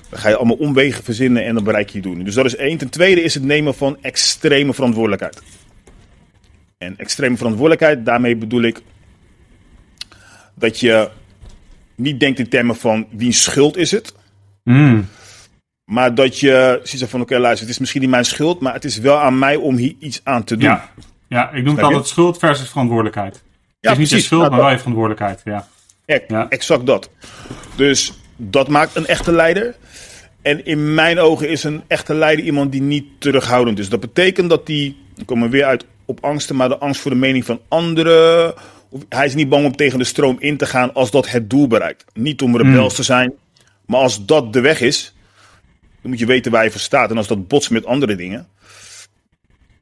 dan 0.08 0.18
ga 0.18 0.28
je 0.28 0.36
allemaal 0.36 0.56
omwegen 0.56 1.04
verzinnen 1.04 1.44
en 1.44 1.54
dan 1.54 1.64
bereik 1.64 1.88
je 1.88 1.96
je 1.96 2.02
doelen. 2.02 2.24
Dus 2.24 2.34
dat 2.34 2.44
is 2.44 2.56
één. 2.56 2.78
Ten 2.78 2.90
tweede 2.90 3.22
is 3.22 3.34
het 3.34 3.42
nemen 3.42 3.74
van 3.74 3.96
extreme 4.00 4.74
verantwoordelijkheid. 4.74 5.42
En 6.80 6.94
extreme 6.96 7.36
verantwoordelijkheid, 7.36 8.04
daarmee 8.04 8.36
bedoel 8.36 8.62
ik 8.62 8.82
dat 10.54 10.80
je 10.80 11.10
niet 11.94 12.20
denkt 12.20 12.38
in 12.38 12.48
termen 12.48 12.76
van 12.76 13.06
wie 13.10 13.32
schuld 13.32 13.76
is 13.76 13.90
het. 13.90 14.14
Mm. 14.64 15.08
Maar 15.84 16.14
dat 16.14 16.38
je 16.38 16.80
ziet 16.82 17.04
van 17.04 17.20
oké, 17.20 17.38
luister, 17.38 17.66
het 17.66 17.74
is 17.74 17.78
misschien 17.78 18.00
niet 18.00 18.10
mijn 18.10 18.24
schuld, 18.24 18.60
maar 18.60 18.72
het 18.72 18.84
is 18.84 18.98
wel 18.98 19.18
aan 19.18 19.38
mij 19.38 19.56
om 19.56 19.76
hier 19.76 19.94
iets 19.98 20.20
aan 20.24 20.44
te 20.44 20.56
doen. 20.56 20.68
Ja, 20.68 20.90
ja 21.28 21.50
ik 21.50 21.64
noem 21.64 21.76
het 21.76 21.84
altijd 21.84 22.06
schuld 22.06 22.38
versus 22.38 22.68
verantwoordelijkheid. 22.68 23.34
Het 23.34 23.42
ja, 23.80 23.90
is 23.90 23.98
niet 23.98 24.10
de 24.10 24.20
schuld, 24.20 24.50
maar 24.50 24.58
wel 24.58 24.70
je 24.70 24.78
verantwoordelijkheid. 24.78 25.40
Ja. 25.44 25.66
ja. 26.28 26.48
Exact 26.48 26.86
dat. 26.86 27.10
Dus 27.76 28.12
dat 28.36 28.68
maakt 28.68 28.96
een 28.96 29.06
echte 29.06 29.32
leider. 29.32 29.74
En 30.42 30.64
in 30.64 30.94
mijn 30.94 31.18
ogen 31.18 31.48
is 31.48 31.64
een 31.64 31.82
echte 31.86 32.14
leider 32.14 32.44
iemand 32.44 32.72
die 32.72 32.82
niet 32.82 33.04
terughoudend 33.18 33.78
is. 33.78 33.88
Dat 33.88 34.00
betekent 34.00 34.50
dat 34.50 34.66
die, 34.66 34.96
dan 35.14 35.24
komen 35.24 35.44
we 35.44 35.56
weer 35.56 35.64
uit 35.64 35.84
op 36.10 36.24
angsten, 36.24 36.56
maar 36.56 36.68
de 36.68 36.78
angst 36.78 37.00
voor 37.00 37.10
de 37.10 37.16
mening 37.16 37.44
van 37.44 37.60
anderen. 37.68 38.54
Hij 39.08 39.26
is 39.26 39.34
niet 39.34 39.48
bang 39.48 39.64
om 39.64 39.76
tegen 39.76 39.98
de 39.98 40.04
stroom 40.04 40.36
in 40.38 40.56
te 40.56 40.66
gaan 40.66 40.94
als 40.94 41.10
dat 41.10 41.30
het 41.30 41.50
doel 41.50 41.66
bereikt. 41.66 42.04
Niet 42.14 42.42
om 42.42 42.56
rebels 42.56 42.86
hmm. 42.86 42.96
te 42.96 43.02
zijn, 43.02 43.32
maar 43.86 44.00
als 44.00 44.26
dat 44.26 44.52
de 44.52 44.60
weg 44.60 44.80
is, 44.80 45.14
dan 46.00 46.10
moet 46.10 46.18
je 46.18 46.26
weten 46.26 46.52
waar 46.52 46.64
je 46.64 46.70
voor 46.70 46.80
staat. 46.80 47.10
En 47.10 47.16
als 47.16 47.26
dat 47.26 47.48
botst 47.48 47.70
met 47.70 47.86
andere 47.86 48.16
dingen, 48.16 48.48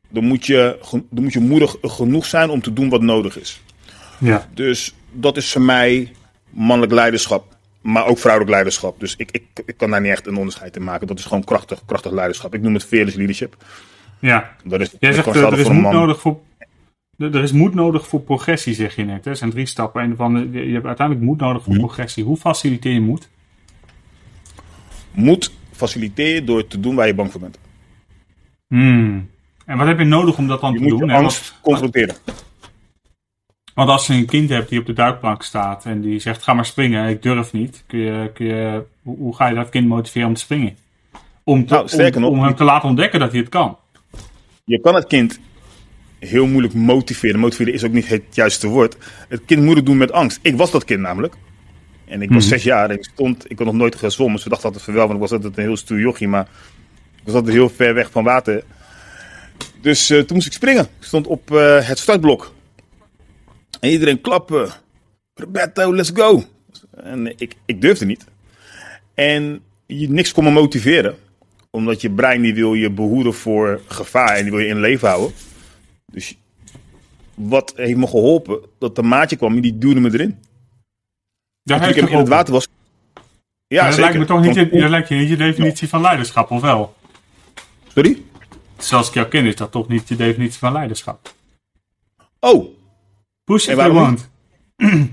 dan 0.09 0.25
moet 0.25 0.47
je, 0.47 0.79
dan 1.11 1.23
moet 1.23 1.33
je 1.33 1.41
moedig 1.41 1.77
genoeg 1.83 2.27
zijn 2.27 2.51
om 2.51 2.63
te 2.63 2.73
doen 2.73 2.89
wat 2.89 3.03
nodig 3.03 3.39
is. 3.39 3.61
Ja. 4.19 4.49
Dus 4.55 4.95
dat 5.13 5.37
is 5.37 5.53
voor 5.53 5.63
mij 5.63 6.13
mannelijk 6.51 6.93
leiderschap, 6.93 7.57
maar 7.81 8.07
ook 8.07 8.19
vrouwelijk 8.19 8.53
leiderschap. 8.53 9.01
Dus 9.01 9.15
ik, 9.17 9.31
ik, 9.31 9.45
ik 9.67 9.77
kan 9.77 9.91
daar 9.91 10.01
niet 10.01 10.11
echt 10.11 10.27
een 10.27 10.37
onderscheid 10.37 10.77
in 10.77 10.85
maken. 10.85 11.07
Dat 11.07 11.19
is 11.19 11.25
gewoon 11.25 11.45
krachtig, 11.45 11.83
krachtig 11.87 12.13
leiderschap. 12.13 12.55
Ik 12.55 12.61
noem 12.61 12.75
het 12.75 12.85
fearless 12.85 13.17
leadership. 13.17 13.57
Ja. 14.21 14.51
Dat 14.65 14.81
is, 14.81 14.97
Jij 15.01 15.13
zegt 15.13 15.37
uh, 15.37 15.43
er 15.43 15.59
is 15.59 15.69
moed 15.69 15.93
nodig 15.93 16.21
voor. 16.21 16.41
Er 17.19 17.43
is 17.43 17.53
moed 17.53 17.75
nodig 17.75 18.09
voor 18.09 18.21
progressie, 18.21 18.75
zeg 18.75 18.97
je 18.97 19.05
net. 19.05 19.27
Er 19.27 19.37
zijn 19.37 19.51
drie 19.51 19.67
stappen. 19.67 20.03
Een 20.03 20.17
van 20.17 20.49
je 20.53 20.73
hebt 20.73 20.87
uiteindelijk 20.87 21.27
moed 21.27 21.41
nodig 21.41 21.63
voor 21.63 21.77
progressie. 21.77 22.25
Hoe 22.25 22.37
faciliteer 22.37 22.93
je 22.93 23.01
moed? 23.01 23.29
Moed 25.13 25.53
faciliteer 25.73 26.35
je 26.35 26.45
door 26.45 26.67
te 26.67 26.81
doen 26.81 26.95
waar 26.95 27.07
je 27.07 27.15
bang 27.15 27.31
voor 27.31 27.41
bent. 27.41 27.59
Hmm. 28.67 29.29
En 29.65 29.79
wat 29.79 29.87
heb 29.87 29.99
je 29.99 30.05
nodig 30.05 30.39
om 30.39 30.49
dat 30.49 30.61
dan 30.61 30.73
je 30.73 30.79
te 30.79 30.83
moet 30.85 30.99
doen? 30.99 31.09
Je 31.09 31.15
angst 31.15 31.59
confronteren. 31.63 32.15
Want 33.75 33.91
als 33.91 34.07
je 34.07 34.15
een 34.15 34.27
kind 34.27 34.49
hebt 34.49 34.69
die 34.69 34.79
op 34.79 34.87
de 34.87 34.93
duikplank 34.93 35.43
staat 35.43 35.85
en 35.85 36.01
die 36.01 36.19
zegt: 36.19 36.43
Ga 36.43 36.53
maar 36.53 36.65
springen, 36.65 37.09
ik 37.09 37.23
durf 37.23 37.53
niet. 37.53 37.85
Kun 37.87 37.99
je, 37.99 38.31
kun 38.35 38.47
je, 38.47 38.85
hoe, 39.03 39.37
ga 39.37 39.49
je 39.49 39.55
dat 39.55 39.69
kind 39.69 39.89
motiveren 39.89 40.29
om 40.29 40.35
te 40.35 40.41
springen? 40.41 40.77
Om, 41.45 41.67
te, 41.67 41.75
nou, 41.75 42.15
om, 42.15 42.21
nog, 42.21 42.31
om 42.31 42.43
hem 42.43 42.55
te 42.55 42.65
laten 42.65 42.89
ontdekken 42.89 43.21
dat 43.21 43.31
hij 43.31 43.41
het 43.41 43.49
kan. 43.49 43.77
Je 44.69 44.81
kan 44.81 44.95
het 44.95 45.07
kind 45.07 45.41
heel 46.19 46.47
moeilijk 46.47 46.75
motiveren. 46.75 47.41
Motiveren 47.41 47.73
is 47.73 47.85
ook 47.85 47.93
niet 47.93 48.09
het 48.09 48.23
juiste 48.31 48.67
woord. 48.67 48.97
Het 49.29 49.41
kind 49.47 49.63
moet 49.63 49.77
het 49.77 49.87
doen 49.87 49.97
met 49.97 50.13
angst. 50.13 50.39
Ik 50.43 50.57
was 50.57 50.71
dat 50.71 50.85
kind 50.85 51.01
namelijk. 51.01 51.35
En 52.05 52.23
ik 52.23 52.29
was 52.29 52.45
mhm. 52.45 52.53
zes 52.53 52.63
jaar 52.63 52.91
en 52.91 52.97
ik 52.97 53.05
stond, 53.05 53.51
ik 53.51 53.59
had 53.59 53.67
nog 53.67 53.77
nooit 53.77 53.97
gezwommen. 53.97 54.35
Dus 54.35 54.45
we 54.45 54.51
dachten 54.51 54.67
altijd 54.67 54.85
van 54.85 54.95
wel, 54.95 55.03
want 55.03 55.15
ik 55.15 55.21
was 55.21 55.33
altijd 55.33 55.57
een 55.57 55.63
heel 55.63 55.77
stoer 55.77 55.99
jochie. 55.99 56.29
Maar 56.29 56.49
ik 57.17 57.23
was 57.25 57.35
altijd 57.35 57.55
heel 57.55 57.69
ver 57.69 57.95
weg 57.95 58.11
van 58.11 58.25
water. 58.25 58.65
Dus 59.81 60.11
uh, 60.11 60.19
toen 60.21 60.37
moest 60.37 60.47
ik 60.47 60.53
springen. 60.53 60.83
Ik 60.83 61.05
stond 61.05 61.27
op 61.27 61.51
uh, 61.51 61.89
het 61.89 61.99
startblok. 61.99 62.55
En 63.81 63.91
iedereen 63.91 64.21
klappen. 64.21 64.71
Roberto, 65.35 65.95
let's 65.95 66.11
go. 66.15 66.45
En 66.97 67.39
ik, 67.39 67.55
ik 67.67 67.81
durfde 67.81 68.05
niet. 68.05 68.25
En 69.15 69.63
je, 69.87 70.11
niks 70.11 70.33
kon 70.33 70.45
me 70.45 70.51
motiveren. 70.51 71.17
Omdat 71.71 72.01
je 72.01 72.11
brein 72.11 72.43
die 72.43 72.55
wil 72.55 72.75
je 72.75 72.91
behoeden 72.91 73.35
voor 73.35 73.81
gevaar 73.87 74.37
en 74.37 74.43
die 74.43 74.53
wil 74.53 74.61
je 74.61 74.67
in 74.67 74.81
leven 74.81 75.09
houden. 75.09 75.33
Dus 76.07 76.37
wat 77.35 77.73
heeft 77.77 77.97
me 77.97 78.07
geholpen? 78.07 78.61
Dat 78.79 78.97
de 78.97 79.03
maatje 79.03 79.37
kwam 79.37 79.55
en 79.55 79.61
die 79.61 79.79
duwde 79.79 80.01
me 80.01 80.13
erin. 80.13 80.39
Heb 81.63 81.97
ik 81.97 81.97
in 81.97 82.19
het 82.19 82.29
water 82.29 82.53
was. 82.53 82.69
Ja, 83.67 83.89
dat 83.89 83.99
lijkt 83.99 84.19
me 84.19 84.25
toch 84.25 84.41
niet, 84.41 84.55
je, 84.55 84.69
dat 84.69 84.91
lijkt 84.91 85.09
je 85.09 85.15
niet 85.15 85.29
je 85.29 85.37
definitie 85.37 85.89
van 85.89 86.01
leiderschap, 86.01 86.51
of 86.51 86.61
wel? 86.61 86.95
Sorry? 87.89 88.23
Zoals 88.79 89.09
ik 89.09 89.15
jou 89.15 89.29
ken, 89.29 89.47
is 89.47 89.57
dat 89.57 89.71
toch 89.71 89.89
niet 89.89 90.09
je 90.09 90.17
definitie 90.17 90.59
van 90.59 90.73
leiderschap? 90.73 91.35
Oh. 92.41 92.77
Push 93.45 93.69
if 93.69 93.77
you 93.77 93.93
want. 93.93 94.31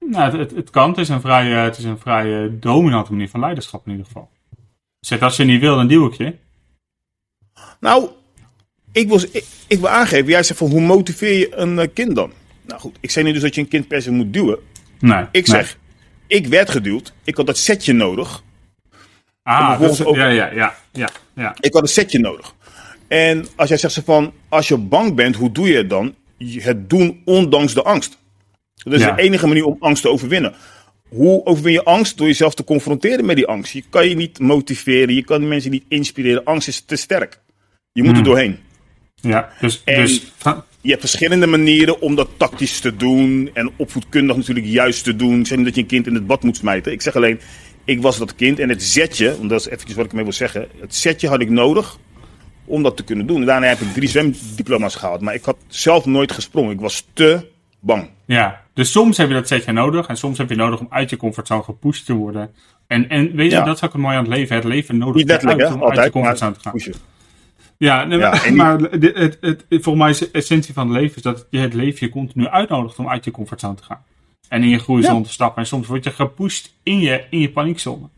nou, 0.00 0.38
het, 0.38 0.50
het, 0.50 0.70
kan. 0.70 0.88
Het 0.88 0.98
is, 0.98 1.08
een 1.08 1.20
vrij, 1.20 1.50
het 1.50 1.78
is 1.78 1.84
een 1.84 1.98
vrij 1.98 2.58
dominante 2.60 3.12
manier 3.12 3.28
van 3.28 3.40
leiderschap 3.40 3.86
in 3.86 3.90
ieder 3.90 4.06
geval. 4.06 4.30
Zeg, 5.06 5.20
als 5.20 5.36
je 5.36 5.44
niet 5.44 5.60
wil, 5.60 5.76
dan 5.76 5.88
duw 5.88 6.06
ik 6.06 6.14
je. 6.14 6.34
Nou, 7.80 8.08
ik 8.92 9.08
wil, 9.08 9.20
ik, 9.66 9.78
wil 9.78 9.88
aangeven, 9.88 10.26
jij 10.26 10.42
zegt 10.42 10.58
van 10.58 10.70
hoe 10.70 10.80
motiveer 10.80 11.38
je 11.38 11.56
een 11.56 11.78
eh, 11.78 11.88
kind 11.94 12.14
dan? 12.14 12.32
Nou 12.62 12.80
goed, 12.80 12.96
ik 13.00 13.10
zei 13.10 13.24
niet 13.24 13.34
dus 13.34 13.42
dat 13.42 13.54
je 13.54 13.60
een 13.60 13.68
kind 13.68 13.88
per 13.88 14.02
se 14.02 14.10
moet 14.10 14.32
duwen. 14.32 14.58
Nee. 14.98 15.24
Ik 15.30 15.46
zeg, 15.46 15.78
ik 16.26 16.46
werd 16.46 16.70
geduwd. 16.70 17.12
Ik 17.24 17.36
had 17.36 17.46
dat 17.46 17.58
setje 17.58 17.92
nodig. 17.92 18.42
Ah, 19.42 19.80
ja, 20.14 20.28
ja, 20.28 20.50
ja, 20.52 20.74
ja, 20.92 21.10
ja. 21.34 21.54
Ik 21.60 21.72
had 21.72 21.82
een 21.82 21.88
setje 21.88 22.18
nodig. 22.18 22.54
En 23.08 23.46
als 23.56 23.68
jij 23.68 23.78
zegt 23.78 24.00
van, 24.04 24.32
als 24.48 24.68
je 24.68 24.76
bang 24.76 25.14
bent, 25.14 25.36
hoe 25.36 25.52
doe 25.52 25.68
je 25.68 25.76
het 25.76 25.90
dan? 25.90 26.14
Het 26.38 26.90
doen 26.90 27.22
ondanks 27.24 27.74
de 27.74 27.82
angst. 27.82 28.18
Dat 28.74 28.92
is 28.92 29.02
de 29.02 29.14
enige 29.16 29.46
manier 29.46 29.64
om 29.64 29.76
angst 29.80 30.02
te 30.02 30.10
overwinnen. 30.10 30.54
Hoe 31.08 31.44
overwin 31.44 31.72
je 31.72 31.84
angst? 31.84 32.16
Door 32.16 32.26
jezelf 32.26 32.54
te 32.54 32.64
confronteren 32.64 33.24
met 33.24 33.36
die 33.36 33.46
angst. 33.46 33.72
Je 33.72 33.82
kan 33.90 34.08
je 34.08 34.14
niet 34.14 34.38
motiveren, 34.38 35.14
je 35.14 35.24
kan 35.24 35.48
mensen 35.48 35.70
niet 35.70 35.84
inspireren. 35.88 36.44
Angst 36.44 36.68
is 36.68 36.80
te 36.80 36.96
sterk. 36.96 37.40
Je 37.92 38.02
moet 38.02 38.10
er 38.10 38.16
hmm. 38.16 38.24
doorheen. 38.24 38.58
Ja, 39.14 39.52
dus, 39.60 39.82
dus 39.84 40.32
je 40.80 40.90
hebt 40.90 41.00
verschillende 41.00 41.46
manieren 41.46 42.00
om 42.00 42.14
dat 42.14 42.28
tactisch 42.36 42.80
te 42.80 42.96
doen. 42.96 43.50
En 43.52 43.70
opvoedkundig 43.76 44.36
natuurlijk 44.36 44.66
juist 44.66 45.04
te 45.04 45.16
doen. 45.16 45.40
Ik 45.40 45.46
zeg 45.46 45.56
niet 45.56 45.66
dat 45.66 45.74
je 45.74 45.80
een 45.80 45.86
kind 45.86 46.06
in 46.06 46.14
het 46.14 46.26
bad 46.26 46.42
moet 46.42 46.56
smijten. 46.56 46.92
Ik 46.92 47.02
zeg 47.02 47.16
alleen, 47.16 47.40
ik 47.84 48.02
was 48.02 48.18
dat 48.18 48.34
kind. 48.34 48.58
En 48.58 48.68
het 48.68 48.82
zetje, 48.82 49.36
want 49.36 49.50
dat 49.50 49.60
is 49.60 49.66
eventjes 49.66 49.96
wat 49.96 50.04
ik 50.04 50.12
mee 50.12 50.24
wil 50.24 50.32
zeggen. 50.32 50.68
Het 50.80 50.94
zetje 50.94 51.28
had 51.28 51.40
ik 51.40 51.50
nodig 51.50 51.98
om 52.64 52.82
dat 52.82 52.96
te 52.96 53.04
kunnen 53.04 53.26
doen. 53.26 53.40
En 53.40 53.46
daarna 53.46 53.66
heb 53.66 53.80
ik 53.80 53.92
drie 53.92 54.08
zwemdiploma's 54.08 54.94
gehaald. 54.94 55.20
Maar 55.20 55.34
ik 55.34 55.44
had 55.44 55.56
zelf 55.68 56.04
nooit 56.04 56.32
gesprongen. 56.32 56.72
Ik 56.72 56.80
was 56.80 57.06
te 57.12 57.46
bang. 57.80 58.10
Ja, 58.24 58.65
dus 58.76 58.90
soms 58.90 59.16
heb 59.16 59.28
je 59.28 59.34
dat 59.34 59.48
zetje 59.48 59.72
nodig. 59.72 60.06
En 60.06 60.16
soms 60.16 60.38
heb 60.38 60.48
je 60.48 60.56
nodig 60.56 60.80
om 60.80 60.86
uit 60.90 61.10
je 61.10 61.16
comfortzone 61.16 61.62
gepusht 61.62 62.06
te 62.06 62.14
worden. 62.14 62.50
En, 62.86 63.08
en 63.08 63.36
weet 63.36 63.50
je, 63.50 63.62
dat 63.62 63.76
is 63.76 63.82
ook 63.82 63.92
het 63.92 64.02
mooie 64.02 64.16
aan 64.16 64.24
het 64.24 64.32
leven. 64.32 64.56
Het 64.56 64.64
leven 64.64 64.98
nodig 64.98 65.14
Niet 65.14 65.28
letterlijk, 65.28 65.60
uit, 65.60 65.74
om 65.74 65.80
Altijd, 65.80 65.98
uit 65.98 66.06
je 66.06 66.12
comfortzone 66.12 66.52
te 66.52 66.60
gaan. 66.60 66.72
Pushen. 66.72 66.94
Ja, 67.76 68.04
nee, 68.04 68.18
maar, 68.52 68.78
het, 68.78 69.02
het, 69.14 69.38
het, 69.40 69.64
volgens 69.68 69.96
mij 69.96 70.10
is 70.10 70.18
de 70.18 70.28
essentie 70.32 70.74
van 70.74 70.88
het 70.88 70.96
leven 71.00 71.16
is 71.16 71.22
dat 71.22 71.46
je 71.50 71.58
het 71.58 71.74
leven 71.74 72.06
je 72.06 72.12
continu 72.12 72.46
uitnodigt 72.46 72.98
om 72.98 73.08
uit 73.08 73.24
je 73.24 73.30
comfortzone 73.30 73.74
te 73.74 73.82
gaan. 73.82 74.04
En 74.48 74.62
in 74.62 74.68
je 74.68 74.78
groeizone 74.78 75.24
te 75.24 75.32
stappen. 75.32 75.62
En 75.62 75.68
soms 75.68 75.86
word 75.86 76.04
je 76.04 76.10
gepusht 76.10 76.74
in 76.82 76.98
je, 76.98 77.24
in 77.30 77.40
je 77.40 77.50
paniekzone. 77.50 78.08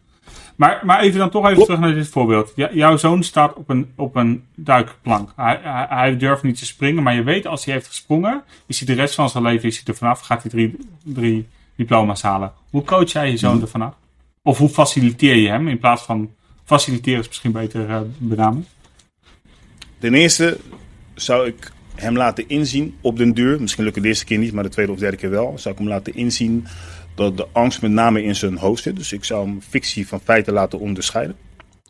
Maar, 0.58 0.80
maar 0.82 1.00
even 1.00 1.18
dan 1.18 1.30
toch 1.30 1.48
even 1.48 1.64
terug 1.64 1.80
naar 1.80 1.94
dit 1.94 2.08
voorbeeld. 2.08 2.52
jouw 2.54 2.96
zoon 2.96 3.22
staat 3.22 3.54
op 3.54 3.68
een, 3.68 3.92
op 3.96 4.16
een 4.16 4.44
duikplank. 4.54 5.32
Hij, 5.36 5.60
hij, 5.62 5.86
hij, 5.88 6.16
durft 6.16 6.42
niet 6.42 6.58
te 6.58 6.66
springen, 6.66 7.02
maar 7.02 7.14
je 7.14 7.22
weet 7.22 7.46
als 7.46 7.64
hij 7.64 7.74
heeft 7.74 7.86
gesprongen, 7.86 8.42
is 8.66 8.78
hij 8.78 8.94
de 8.94 9.00
rest 9.00 9.14
van 9.14 9.30
zijn 9.30 9.42
leven 9.42 9.68
is 9.68 9.76
hij 9.76 9.84
er 9.86 9.94
vanaf, 9.94 10.20
gaat 10.20 10.42
hij 10.42 10.50
drie, 10.50 10.76
drie 11.04 11.48
diploma's 11.76 12.22
halen. 12.22 12.52
Hoe 12.70 12.84
coach 12.84 13.12
jij 13.12 13.30
je 13.30 13.36
zoon 13.36 13.52
mhm. 13.52 13.62
er 13.62 13.68
vanaf? 13.68 13.94
Of 14.42 14.58
hoe 14.58 14.68
faciliteer 14.68 15.36
je 15.36 15.48
hem 15.48 15.68
in 15.68 15.78
plaats 15.78 16.02
van 16.02 16.30
faciliteren 16.64 17.20
is 17.20 17.28
misschien 17.28 17.52
beter 17.52 17.88
uh, 17.88 18.00
benaming? 18.18 18.64
Ten 19.98 20.14
eerste 20.14 20.58
zou 21.14 21.46
ik 21.46 21.72
hem 21.94 22.16
laten 22.16 22.48
inzien 22.48 22.96
op 23.00 23.16
den 23.16 23.34
duur. 23.34 23.60
Misschien 23.60 23.84
lukt 23.84 23.94
het 23.94 24.04
de 24.04 24.10
eerste 24.10 24.24
keer 24.24 24.38
niet, 24.38 24.52
maar 24.52 24.64
de 24.64 24.70
tweede 24.70 24.92
of 24.92 24.98
derde 24.98 25.16
keer 25.16 25.30
wel. 25.30 25.52
Zou 25.56 25.74
ik 25.74 25.80
hem 25.80 25.88
laten 25.88 26.14
inzien 26.14 26.66
dat 27.18 27.36
de 27.36 27.46
angst 27.52 27.82
met 27.82 27.90
name 27.90 28.22
in 28.22 28.36
zijn 28.36 28.56
hoofd 28.56 28.82
zit. 28.82 28.96
Dus 28.96 29.12
ik 29.12 29.24
zou 29.24 29.46
hem 29.46 29.60
fictie 29.68 30.08
van 30.08 30.20
feiten 30.20 30.52
laten 30.52 30.78
onderscheiden. 30.78 31.36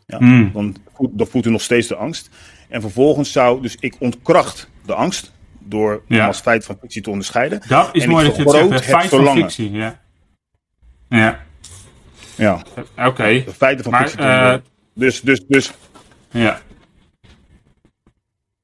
Ja, 0.05 0.17
mm. 0.19 0.51
dan, 0.53 0.75
dan 1.11 1.27
voelt 1.27 1.45
u 1.45 1.49
nog 1.49 1.61
steeds 1.61 1.87
de 1.87 1.95
angst. 1.95 2.29
En 2.69 2.81
vervolgens 2.81 3.31
zou, 3.31 3.61
dus 3.61 3.77
ik 3.79 3.95
ontkracht 3.99 4.69
de 4.85 4.93
angst 4.93 5.33
door 5.59 6.01
ja. 6.07 6.27
als 6.27 6.39
feit 6.39 6.65
van 6.65 6.77
fictie 6.81 7.01
te 7.01 7.09
onderscheiden. 7.09 7.61
Dat 7.67 7.89
is 7.91 8.03
en 8.03 8.09
mooi 8.09 8.25
dat 8.25 8.35
je 8.35 8.41
het 8.41 8.51
zegt, 8.51 8.69
het 8.69 8.83
feit 8.83 9.09
van 9.09 9.37
fictie. 9.37 9.71
Ja. 9.71 9.99
Ja. 11.09 11.39
Ja. 12.35 12.61
Oké. 12.97 13.43
De 13.45 13.53
feiten 13.57 13.83
van 13.83 13.95
fictie. 13.95 14.19
Uh, 14.19 14.55
dus, 14.93 15.21
dus, 15.21 15.45
dus. 15.47 15.71
Ja. 16.31 16.61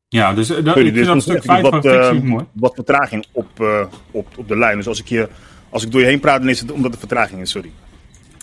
Ja, 0.08 0.34
dus, 0.34 0.52
uh, 0.52 0.64
dat, 0.64 0.78
ik 0.78 0.94
vind 0.94 1.06
dat 1.06 1.22
stuk 1.22 1.44
feit 1.44 1.68
van 1.68 1.82
fictie 1.82 2.22
uh, 2.22 2.22
mooi. 2.22 2.46
Wat 2.52 2.76
vertraging 2.76 3.26
op, 3.32 3.60
uh, 3.60 3.86
op, 4.12 4.38
op 4.38 4.48
de 4.48 4.58
lijn. 4.58 4.78
Dus 4.78 4.88
als 4.88 5.00
ik, 5.00 5.08
hier, 5.08 5.30
als 5.76 5.84
ik 5.84 5.92
door 5.92 6.02
je 6.02 6.08
heen 6.08 6.20
praat, 6.20 6.40
dan 6.40 6.50
is 6.50 6.60
het 6.60 6.72
omdat 6.72 6.94
er 6.94 7.00
vertraging 7.00 7.42
is, 7.42 7.50
sorry. 7.50 7.72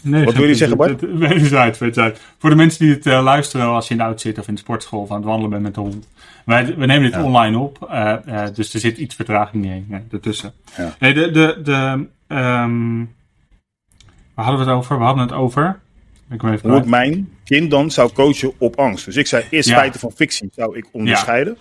Nee, 0.03 0.25
Wat 0.25 0.35
wil 0.35 0.47
je 0.47 0.55
zeggen, 0.55 0.77
Bart? 0.77 1.01
Wederzijds, 1.01 1.79
wederzijds. 1.79 2.21
Voor 2.39 2.51
de 2.51 2.57
mensen 2.57 2.85
die 2.85 2.95
het 2.95 3.07
uh, 3.07 3.23
luisteren 3.23 3.67
als 3.67 3.87
je 3.87 3.91
in 3.91 3.97
de 3.97 4.03
auto 4.03 4.19
zit 4.19 4.39
of 4.39 4.49
in 4.49 4.55
de 4.55 4.61
sportschool 4.61 5.01
of 5.01 5.11
aan 5.11 5.17
het 5.17 5.25
wandelen 5.25 5.51
bent 5.51 5.63
met 5.63 5.75
de 5.75 5.81
hond. 5.81 6.09
Wij, 6.45 6.67
we 6.77 6.87
nemen 6.87 7.03
dit 7.03 7.13
ja. 7.13 7.25
online 7.25 7.59
op, 7.59 7.89
uh, 7.91 8.15
uh, 8.29 8.45
dus 8.55 8.75
er 8.75 8.81
zit 8.81 8.99
iets 8.99 9.15
vertraging 9.15 9.65
mee 9.65 9.85
nee, 9.89 10.01
ertussen. 10.11 10.53
Ja. 10.77 10.95
Nee, 10.99 11.15
de, 11.15 11.31
de, 11.31 11.61
de, 11.65 12.07
um, 12.37 13.15
waar 14.35 14.45
hadden 14.45 14.65
we 14.65 14.71
het 14.71 14.79
over? 14.79 14.99
We 14.99 15.05
hadden 15.05 15.23
het 15.23 15.33
over... 15.33 15.81
Ik 16.31 16.43
even 16.43 16.71
Hoe 16.71 16.79
ik 16.79 16.87
mijn 16.87 17.29
kind 17.45 17.71
dan 17.71 17.91
zou 17.91 18.13
coachen 18.13 18.53
op 18.59 18.77
angst. 18.77 19.05
Dus 19.05 19.17
ik 19.17 19.27
zei 19.27 19.45
eerst 19.51 19.69
ja. 19.69 19.77
feiten 19.77 20.01
van 20.01 20.13
fictie 20.13 20.49
zou 20.55 20.77
ik 20.77 20.87
onderscheiden. 20.93 21.57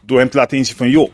Door 0.00 0.18
hem 0.18 0.28
te 0.30 0.36
laten 0.36 0.56
inzien 0.56 0.76
van, 0.76 0.90
joh, 0.90 1.10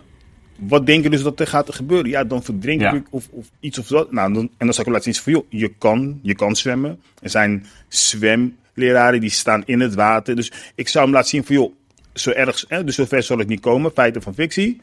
wat 0.59 0.87
denk 0.87 1.03
je 1.03 1.11
dus 1.11 1.23
dat 1.23 1.41
er 1.41 1.47
gaat 1.47 1.75
gebeuren? 1.75 2.11
Ja, 2.11 2.25
dan 2.25 2.43
verdrink 2.43 2.81
ja. 2.81 2.93
ik 2.93 3.07
of, 3.11 3.29
of, 3.31 3.47
iets 3.61 3.79
of 3.79 3.87
dat. 3.87 4.13
Nou, 4.13 4.33
dan, 4.33 4.43
en 4.43 4.67
dan 4.67 4.75
zou 4.75 4.79
ik 4.79 4.85
hem 4.85 4.93
laten 4.93 5.15
zien 5.15 5.23
van, 5.23 5.33
joh, 5.33 5.45
je 5.49 5.73
kan, 5.79 6.19
je 6.23 6.35
kan 6.35 6.57
zwemmen. 6.57 7.01
Er 7.21 7.31
zijn 7.31 7.67
zwemleraren 7.89 9.21
die 9.21 9.31
staan 9.31 9.63
in 9.67 9.81
het 9.81 9.95
water. 9.95 10.37
Dus 10.37 10.53
ik 10.75 10.89
zou 10.89 11.05
hem 11.05 11.15
laten 11.15 11.29
zien 11.29 11.45
van, 11.45 11.55
joh, 11.55 11.73
zo 12.15 12.31
erg, 12.31 12.65
hè, 12.69 12.85
dus 12.85 12.95
zover 12.95 13.23
zal 13.23 13.39
het 13.39 13.49
niet 13.49 13.61
komen. 13.61 13.93
Feiten 13.95 14.23
van 14.23 14.35
fictie. 14.35 14.81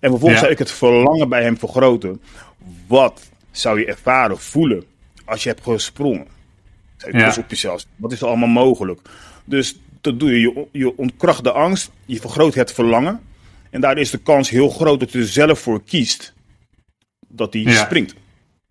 En 0.00 0.10
vervolgens 0.10 0.32
ja. 0.32 0.38
zou 0.38 0.52
ik 0.52 0.58
het 0.58 0.70
verlangen 0.70 1.28
bij 1.28 1.42
hem 1.42 1.58
vergroten. 1.58 2.20
Wat 2.86 3.22
zou 3.50 3.78
je 3.78 3.86
ervaren, 3.86 4.38
voelen 4.38 4.84
als 5.24 5.42
je 5.42 5.48
hebt 5.48 5.62
gesprongen? 5.62 6.26
Zou 6.96 7.12
je 7.12 7.18
ja. 7.18 7.34
op 7.38 7.50
jezelf. 7.50 7.84
Wat 7.96 8.12
is 8.12 8.20
er 8.20 8.26
allemaal 8.26 8.48
mogelijk? 8.48 9.00
Dus 9.44 9.80
dat 10.00 10.20
doe 10.20 10.30
je. 10.30 10.40
Je, 10.40 10.66
je 10.72 10.96
ontkracht 10.96 11.44
de 11.44 11.52
angst. 11.52 11.90
Je 12.04 12.20
vergroot 12.20 12.54
het 12.54 12.72
verlangen. 12.72 13.20
En 13.72 13.80
daar 13.80 13.98
is 13.98 14.10
de 14.10 14.18
kans 14.18 14.50
heel 14.50 14.68
groot 14.68 15.00
dat 15.00 15.12
je 15.12 15.18
er 15.18 15.26
zelf 15.26 15.58
voor 15.58 15.82
kiest 15.84 16.34
dat 17.28 17.52
hij 17.52 17.62
ja. 17.62 17.84
springt. 17.84 18.14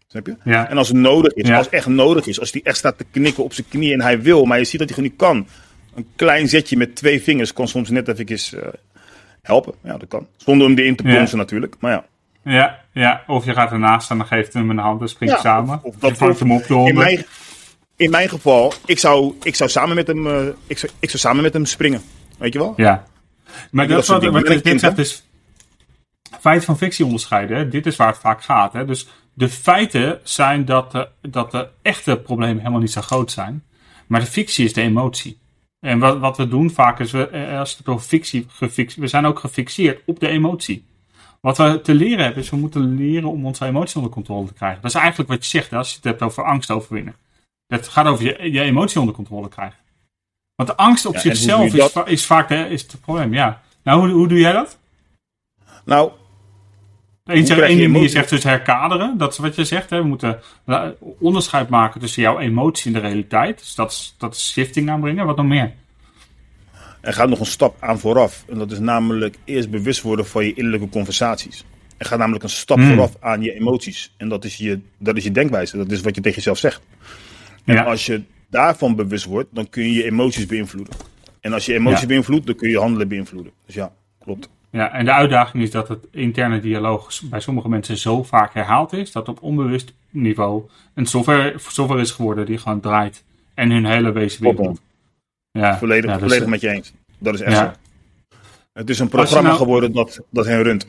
Snap 0.08 0.26
je? 0.26 0.36
Ja. 0.44 0.70
En 0.70 0.78
als 0.78 0.88
het 0.88 0.98
nodig 0.98 1.34
is, 1.34 1.48
ja. 1.48 1.56
als 1.56 1.66
het 1.66 1.76
echt 1.76 1.88
nodig 1.88 2.28
is, 2.28 2.40
als 2.40 2.52
hij 2.52 2.62
echt 2.64 2.78
staat 2.78 2.98
te 2.98 3.06
knikken 3.12 3.44
op 3.44 3.54
zijn 3.54 3.68
knieën 3.70 3.94
en 3.94 4.02
hij 4.02 4.22
wil, 4.22 4.46
maar 4.46 4.58
je 4.58 4.64
ziet 4.64 4.80
dat 4.80 4.90
hij 4.90 4.98
gewoon 4.98 5.10
niet 5.10 5.20
kan. 5.20 5.48
Een 5.96 6.08
klein 6.16 6.48
zetje 6.48 6.78
met 6.78 6.96
twee 6.96 7.22
vingers 7.22 7.54
kan 7.54 7.68
soms 7.68 7.90
net 7.90 8.08
even 8.08 8.60
uh, 8.60 8.68
helpen. 9.42 9.74
Ja, 9.84 9.98
dat 9.98 10.08
kan. 10.08 10.28
Zonder 10.38 10.68
hem 10.68 10.78
erin 10.78 10.96
te 10.96 11.04
plonsen 11.04 11.38
natuurlijk, 11.38 11.76
maar 11.80 11.92
ja. 11.92 12.06
Ja, 12.44 12.80
ja, 12.92 13.24
of 13.28 13.46
je 13.46 13.54
gaat 13.54 13.72
ernaast 13.72 14.10
en 14.10 14.18
dan 14.18 14.28
geeft 14.28 14.54
hem 14.54 14.70
een 14.70 14.78
hand 14.78 15.02
en 15.02 15.10
springt 15.10 15.40
samen. 15.40 15.80
Of, 15.84 15.94
of 15.94 16.00
dat 16.00 16.18
vangt 16.18 16.40
hem 16.40 16.52
op 16.52 16.68
de 16.68 16.74
in 16.74 16.96
mijn, 16.96 17.26
in 17.96 18.10
mijn 18.10 18.30
geval, 18.30 18.74
ik 18.86 19.00
zou, 19.00 19.36
ik 19.44 19.56
zou 19.56 19.70
samen 19.70 19.96
met 19.96 20.08
hem, 20.08 20.28
uh, 20.28 20.48
ik, 20.68 20.78
zou, 20.78 20.92
ik 21.00 21.10
zou 21.10 21.20
samen 21.20 21.44
met 21.44 21.54
hem 21.54 21.66
springen. 21.66 22.02
Weet 22.38 22.54
je 22.54 22.60
wel? 22.60 22.74
Ja. 22.76 23.04
Maar 23.72 23.88
dat, 23.88 24.06
wat, 24.06 24.24
wat, 24.24 24.48
wat 24.48 24.64
dit 24.64 24.80
zegt 24.80 24.98
is 24.98 25.24
feit 26.40 26.66
van 26.66 26.78
fictie 26.78 27.06
onderscheiden. 27.06 27.58
Hè? 27.58 27.68
Dit 27.68 27.86
is 27.86 27.96
waar 27.96 28.08
het 28.08 28.18
vaak 28.18 28.44
gaat. 28.44 28.74
Hè? 28.74 28.86
Dus 28.86 29.08
de 29.34 29.50
feiten 29.50 30.20
zijn 30.24 30.66
dat 30.66 30.92
de, 30.92 31.08
dat 31.22 31.52
de 31.52 31.68
echte 31.82 32.18
problemen 32.18 32.58
helemaal 32.58 32.80
niet 32.80 32.92
zo 32.92 33.02
groot 33.02 33.32
zijn. 33.32 33.64
Maar 34.08 34.20
de 34.20 34.26
fictie 34.26 34.66
is 34.66 34.74
de 34.74 34.82
emotie. 34.82 35.40
En 35.80 36.00
wat, 36.00 36.20
wat 36.20 36.38
we 36.38 36.48
doen 36.48 36.72
vaak 36.72 37.00
is, 37.00 37.12
we, 37.12 37.28
eh, 37.28 37.60
als 37.60 37.78
het 37.78 37.88
over 37.88 38.06
fictie, 38.06 38.48
we 38.96 39.08
zijn 39.08 39.26
ook 39.26 39.40
gefixeerd 39.40 40.02
op 40.06 40.20
de 40.20 40.28
emotie. 40.28 40.86
Wat 41.42 41.58
we 41.58 41.80
te 41.84 41.94
leren 41.94 42.24
hebben, 42.24 42.44
is 42.44 42.50
we 42.50 42.56
moeten 42.56 42.96
leren 42.96 43.30
om 43.30 43.46
onze 43.46 43.66
emotie 43.66 43.96
onder 43.96 44.12
controle 44.12 44.48
te 44.48 44.54
krijgen. 44.54 44.82
Dat 44.82 44.92
is 44.92 44.98
eigenlijk 44.98 45.30
wat 45.30 45.44
je 45.44 45.50
zegt 45.50 45.70
hè, 45.70 45.78
als 45.78 45.90
je 45.90 45.96
het 45.96 46.04
hebt 46.04 46.22
over 46.22 46.44
angst 46.44 46.72
overwinnen. 46.72 47.16
Het 47.68 47.88
gaat 47.88 48.06
over 48.06 48.26
je, 48.26 48.52
je 48.52 48.62
emotie 48.62 49.00
onder 49.00 49.16
controle 49.16 49.50
krijgen. 49.50 49.80
Want 50.56 50.70
de 50.70 50.76
angst 50.76 51.06
op 51.06 51.14
ja, 51.14 51.20
zichzelf 51.20 51.74
is, 51.74 51.94
is, 52.06 52.26
vaak 52.26 52.50
hè, 52.50 52.68
is 52.68 52.82
het 52.82 53.02
probleem, 53.02 53.34
ja. 53.34 53.62
Nou, 53.84 54.00
hoe, 54.00 54.10
hoe 54.10 54.28
doe 54.28 54.40
jij 54.40 54.52
dat? 54.52 54.78
Nou, 55.86 56.12
Eén 57.26 58.02
je 58.02 58.10
zegt 58.10 58.30
dus 58.30 58.44
herkaderen. 58.44 59.18
Dat 59.18 59.32
is 59.32 59.38
wat 59.38 59.56
je 59.56 59.66
zegt. 59.66 59.90
Hè. 59.90 59.98
We 59.98 60.08
moeten 60.08 60.40
onderscheid 61.20 61.70
maken 61.70 62.00
tussen 62.00 62.22
jouw 62.22 62.40
emotie 62.40 62.94
en 62.94 63.02
de 63.02 63.08
realiteit. 63.08 63.60
Dus 63.60 63.76
dat 63.76 63.92
is, 63.92 64.16
dat 64.18 64.36
is 64.36 64.52
shifting 64.52 64.90
aanbrengen. 64.90 65.26
Wat 65.26 65.38
nog 65.38 65.46
meer? 65.46 65.74
Er 67.02 67.14
gaat 67.14 67.30
nog 67.30 67.40
een 67.40 67.46
stap 67.46 67.76
aan 67.80 68.00
vooraf. 68.00 68.46
En 68.50 68.58
dat 68.58 68.72
is 68.72 68.80
namelijk 68.80 69.38
eerst 69.46 69.70
bewust 69.70 70.02
worden 70.02 70.26
van 70.26 70.46
je 70.46 70.54
innerlijke 70.54 70.90
conversaties. 70.90 71.66
Er 71.98 72.06
gaat 72.06 72.20
namelijk 72.20 72.44
een 72.44 72.50
stap 72.50 72.78
mm. 72.78 72.88
vooraf 72.88 73.16
aan 73.20 73.42
je 73.42 73.54
emoties. 73.54 74.14
En 74.18 74.30
dat 74.30 74.46
is 74.46 74.58
je, 74.58 74.80
dat 74.98 75.18
is 75.18 75.24
je 75.24 75.32
denkwijze. 75.32 75.78
Dat 75.78 75.92
is 75.92 76.02
wat 76.02 76.16
je 76.16 76.22
tegen 76.22 76.38
jezelf 76.38 76.58
zegt. 76.58 76.82
En 77.66 77.74
ja. 77.76 77.84
als 77.84 78.06
je 78.06 78.22
daarvan 78.52 78.96
bewust 78.96 79.26
wordt, 79.26 79.50
dan 79.52 79.70
kun 79.70 79.84
je 79.84 79.94
je 79.94 80.04
emoties 80.04 80.46
beïnvloeden. 80.46 80.94
En 81.40 81.54
als 81.54 81.66
je 81.66 81.74
emoties 81.74 82.02
ja. 82.02 82.08
beïnvloedt, 82.08 82.46
dan 82.46 82.56
kun 82.56 82.70
je 82.70 82.80
handelen 82.80 83.08
beïnvloeden. 83.08 83.52
Dus 83.66 83.76
ja, 83.76 83.92
klopt. 84.24 84.50
Ja, 84.72 84.92
en 84.92 85.06
de 85.06 85.14
uitdaging 85.14 85.64
is 85.64 85.72
dat 85.72 85.88
het 85.88 86.08
interne 86.12 86.60
dialoog 86.60 87.22
bij 87.24 87.40
sommige 87.40 87.70
mensen 87.70 87.98
zo 87.98 88.24
vaak 88.24 88.54
herhaald 88.54 88.94
is, 88.94 89.12
dat 89.12 89.30
op 89.30 89.42
onbewust 89.42 89.94
niveau 90.10 90.64
een 90.94 91.06
software, 91.06 91.54
software 91.58 92.02
is 92.02 92.12
geworden 92.12 92.46
die 92.46 92.58
gewoon 92.58 92.80
draait 92.80 93.24
en 93.54 93.72
hun 93.72 93.86
hele 93.86 94.12
wezen 94.12 94.42
beïnvloedt. 94.42 94.82
Ja, 95.52 95.78
volledig, 95.78 96.10
ja, 96.10 96.18
dus, 96.18 96.22
volledig 96.22 96.48
met 96.48 96.62
je 96.62 96.70
eens. 96.70 96.94
Dat 97.18 97.34
is 97.34 97.42
echt 97.42 97.58
ja. 97.58 97.64
zo. 97.64 98.38
Het 98.74 98.90
is 98.90 99.00
een 99.00 99.10
programma 99.10 99.48
nou, 99.48 99.58
geworden 99.62 99.92
dat, 99.94 100.20
dat 100.30 100.46
hen 100.46 100.64
runt. 100.64 100.88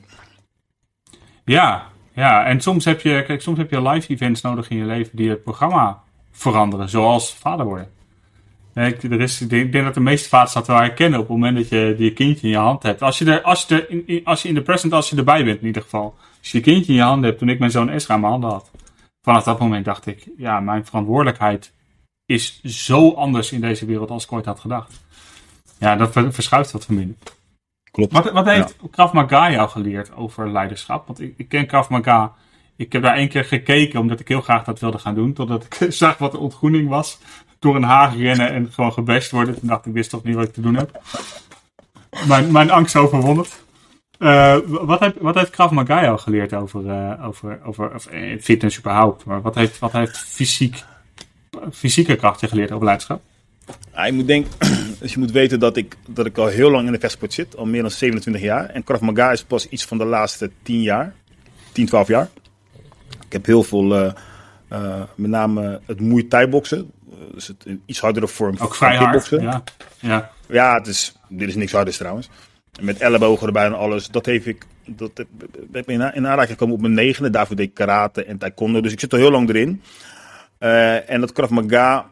Ja, 1.45 1.87
ja, 2.15 2.45
en 2.45 2.61
soms 2.61 2.85
heb, 2.85 3.01
je, 3.01 3.25
kijk, 3.27 3.43
soms 3.43 3.59
heb 3.59 3.71
je 3.71 3.83
live 3.83 4.13
events 4.13 4.41
nodig 4.41 4.71
in 4.71 4.77
je 4.77 4.85
leven 4.85 5.17
die 5.17 5.31
het 5.31 5.43
programma 5.43 6.03
veranderen, 6.33 6.89
zoals 6.89 7.35
vader 7.35 7.67
worden. 7.67 7.89
Ik, 8.75 9.03
er 9.03 9.21
is, 9.21 9.41
ik 9.41 9.73
denk 9.73 9.85
dat 9.85 9.95
de 9.95 10.01
meeste 10.01 10.29
vaders 10.29 10.53
dat 10.53 10.67
wel 10.67 10.77
herkennen 10.77 11.21
op 11.21 11.29
het 11.29 11.37
moment 11.37 11.57
dat 11.57 11.69
je 11.69 11.95
je 11.99 12.13
kindje 12.13 12.47
in 12.47 12.53
je 12.53 12.59
hand 12.59 12.83
hebt. 12.83 13.03
Als 13.03 13.19
je, 13.19 13.25
er, 13.25 13.43
als, 13.43 13.65
je 13.69 13.75
er 13.75 14.09
in, 14.09 14.25
als 14.25 14.43
je 14.43 14.49
in 14.49 14.55
de 14.55 14.63
present, 14.63 14.93
als 14.93 15.11
je 15.11 15.17
erbij 15.17 15.45
bent 15.45 15.61
in 15.61 15.67
ieder 15.67 15.83
geval. 15.83 16.15
Als 16.39 16.51
je 16.51 16.59
je 16.59 16.65
kindje 16.65 16.93
in 16.93 16.99
je 16.99 17.05
hand 17.05 17.25
hebt, 17.25 17.39
toen 17.39 17.49
ik 17.49 17.59
mijn 17.59 17.71
zoon 17.71 17.89
Esra 17.89 18.15
in 18.15 18.21
mijn 18.21 18.33
handen 18.33 18.51
had. 18.51 18.71
Vanaf 19.23 19.45
dat 19.45 19.59
moment 19.59 19.85
dacht 19.85 20.07
ik, 20.07 20.27
ja, 20.37 20.61
mijn 20.61 20.87
verantwoordelijkheid 20.87 21.73
is 22.27 22.63
zo 22.63 23.11
anders 23.11 23.53
in 23.53 23.61
deze 23.61 23.87
wereld 23.87 24.11
als 24.11 24.25
ik 24.25 24.33
ooit 24.33 24.45
had 24.45 24.61
gedacht. 24.61 25.01
Ja, 25.79 25.97
dat 25.97 26.13
verschuift 26.13 26.71
wat 26.71 26.85
van 26.85 26.97
binnen. 26.97 27.19
Klopt. 27.91 28.13
Wat, 28.13 28.33
wat 28.33 28.47
heeft 28.47 28.75
ja. 28.81 28.89
Krav 28.91 29.13
Maga 29.13 29.51
jou 29.51 29.69
geleerd 29.69 30.15
over 30.15 30.51
leiderschap? 30.51 31.07
Want 31.07 31.21
ik, 31.21 31.35
ik 31.37 31.49
ken 31.49 31.67
Krav 31.67 31.89
Maga. 31.89 32.35
Ik 32.83 32.93
heb 32.93 33.03
daar 33.03 33.17
één 33.17 33.29
keer 33.29 33.45
gekeken 33.45 34.01
omdat 34.01 34.21
ik 34.21 34.29
heel 34.29 34.41
graag 34.41 34.65
dat 34.65 34.81
wilde 34.81 34.99
gaan 34.99 35.15
doen. 35.15 35.33
Totdat 35.33 35.65
ik 35.65 35.87
zag 35.93 36.19
wat 36.19 36.33
de 36.33 36.39
ontgroening 36.39 36.89
was 36.89 37.19
door 37.59 37.77
een 37.77 37.83
haag 37.83 38.17
rennen 38.17 38.53
en 38.53 38.73
gewoon 38.73 38.93
gebest 38.93 39.31
worden. 39.31 39.59
Toen 39.59 39.69
dacht 39.69 39.87
ik, 39.87 39.93
wist 39.93 40.11
toch 40.11 40.25
niet 40.25 40.35
wat 40.35 40.45
ik 40.45 40.53
te 40.53 40.61
doen 40.61 40.75
heb. 40.75 41.01
Mijn, 42.29 42.53
mijn 42.53 42.71
angst 42.71 42.97
overwonnen. 42.97 43.45
Uh, 44.19 44.57
wat, 44.67 45.01
heb, 45.01 45.17
wat 45.21 45.35
heeft 45.35 45.51
Krav 45.51 45.71
Maga 45.71 46.03
jou 46.03 46.19
geleerd 46.19 46.55
over, 46.55 46.85
uh, 46.85 47.27
over, 47.27 47.59
over 47.65 47.95
of, 47.95 48.13
uh, 48.13 48.41
fitness 48.41 48.79
überhaupt? 48.79 49.25
Maar 49.25 49.43
wat 49.43 49.55
heeft, 49.55 49.79
wat 49.79 49.93
heeft 49.93 50.19
fysiek, 50.19 50.85
fysieke 51.73 52.17
kracht 52.17 52.41
je 52.41 52.49
geleerd 52.49 52.73
over 52.73 52.85
leiderschap? 52.85 53.21
Ja, 53.95 54.05
je, 54.07 54.13
moet 54.13 54.27
denken, 54.27 54.51
dus 55.01 55.13
je 55.13 55.19
moet 55.19 55.31
weten 55.31 55.61
dat 55.61 55.77
ik, 55.77 55.97
dat 56.07 56.27
ik 56.27 56.39
al 56.39 56.47
heel 56.47 56.71
lang 56.71 56.87
in 56.87 56.93
de 56.93 56.99
vechtsport 56.99 57.33
zit. 57.33 57.57
Al 57.57 57.67
meer 57.67 57.83
dan 57.83 57.91
27 57.91 58.43
jaar. 58.43 58.69
En 58.69 58.85
Krav 58.85 59.01
Maga 59.01 59.33
is 59.33 59.45
pas 59.45 59.69
iets 59.69 59.85
van 59.85 59.99
de 59.99 60.05
laatste 60.05 60.51
10 60.63 60.83
jaar. 60.83 61.15
10, 61.73 61.87
12 61.87 62.09
jaar. 62.09 62.29
Ik 63.33 63.39
heb 63.39 63.47
heel 63.47 63.63
veel, 63.63 64.13
met 65.15 65.31
name 65.31 65.81
het 65.87 66.01
Muay 66.01 66.23
Thai 66.23 66.47
boksen 66.47 66.91
dus 67.35 67.47
het 67.47 67.65
een 67.67 67.83
iets 67.87 68.01
hardere 68.01 68.29
vorm 68.29 68.57
Ook 68.59 68.75
vrij 68.75 68.97
hard, 68.97 69.29
ja. 69.29 69.63
Ja, 70.01 70.31
ja 70.49 70.75
het 70.75 70.87
is, 70.87 71.15
dit 71.29 71.49
is 71.49 71.55
niks 71.55 71.73
harders 71.73 71.97
trouwens. 71.97 72.29
Met 72.81 72.99
ellebogen 72.99 73.47
erbij 73.47 73.65
en 73.65 73.79
alles. 73.79 74.09
Dat 74.09 74.27
heeft 74.27 74.47
ik, 74.47 74.67
dat 74.87 75.11
heb 75.73 75.89
ik 75.89 75.89
in 75.89 76.03
aanraking 76.03 76.49
gekomen 76.49 76.75
op 76.75 76.81
mijn 76.81 76.95
negende. 76.95 77.31
Daarvoor 77.31 77.57
deed 77.57 77.69
ik 77.69 77.75
karate 77.75 78.25
en 78.25 78.39
taekwondo. 78.39 78.81
Dus 78.81 78.93
ik 78.93 79.01
zit 79.01 79.13
er 79.13 79.19
heel 79.19 79.31
lang 79.31 79.49
erin. 79.49 79.83
Uh, 80.59 81.11
en 81.11 81.21
dat 81.21 81.33
Krav 81.33 81.51
Maga, 81.51 82.07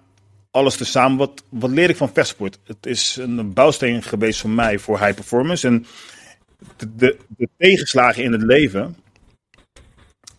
alles 0.50 0.76
tezamen. 0.76 1.18
Wat, 1.18 1.44
wat 1.48 1.70
leer 1.70 1.90
ik 1.90 1.96
van 1.96 2.11
vechtsport? 2.12 2.59
Het 2.64 2.87
is 2.87 3.16
een 3.16 3.52
bouwsteen 3.52 4.02
geweest 4.02 4.40
voor 4.40 4.50
mij 4.50 4.78
voor 4.78 4.98
high 4.98 5.14
performance. 5.14 5.66
En 5.66 5.87
de, 6.76 6.94
de, 6.96 7.16
de 7.28 7.48
tegenslagen 7.59 8.22
in 8.22 8.33
het 8.33 8.42
leven, 8.42 8.96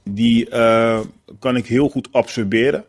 die 0.04 0.50
uh, 0.50 1.00
kan 1.40 1.56
ik 1.56 1.66
heel 1.66 1.90
goed 1.90 2.08
absorberen 2.12 2.86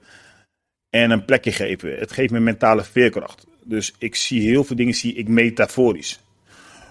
en 0.90 1.11
een 1.11 1.25
plekje 1.25 1.53
geven. 1.53 1.98
Het 1.98 2.12
geeft 2.12 2.33
me 2.33 2.40
mentale 2.40 2.85
veerkracht. 2.85 3.46
Dus 3.64 3.94
ik 3.98 4.14
zie 4.14 4.40
heel 4.40 4.64
veel 4.64 4.77
dingen 4.77 4.94
zie 4.94 5.14
ik 5.14 5.29
metaforisch. 5.29 6.20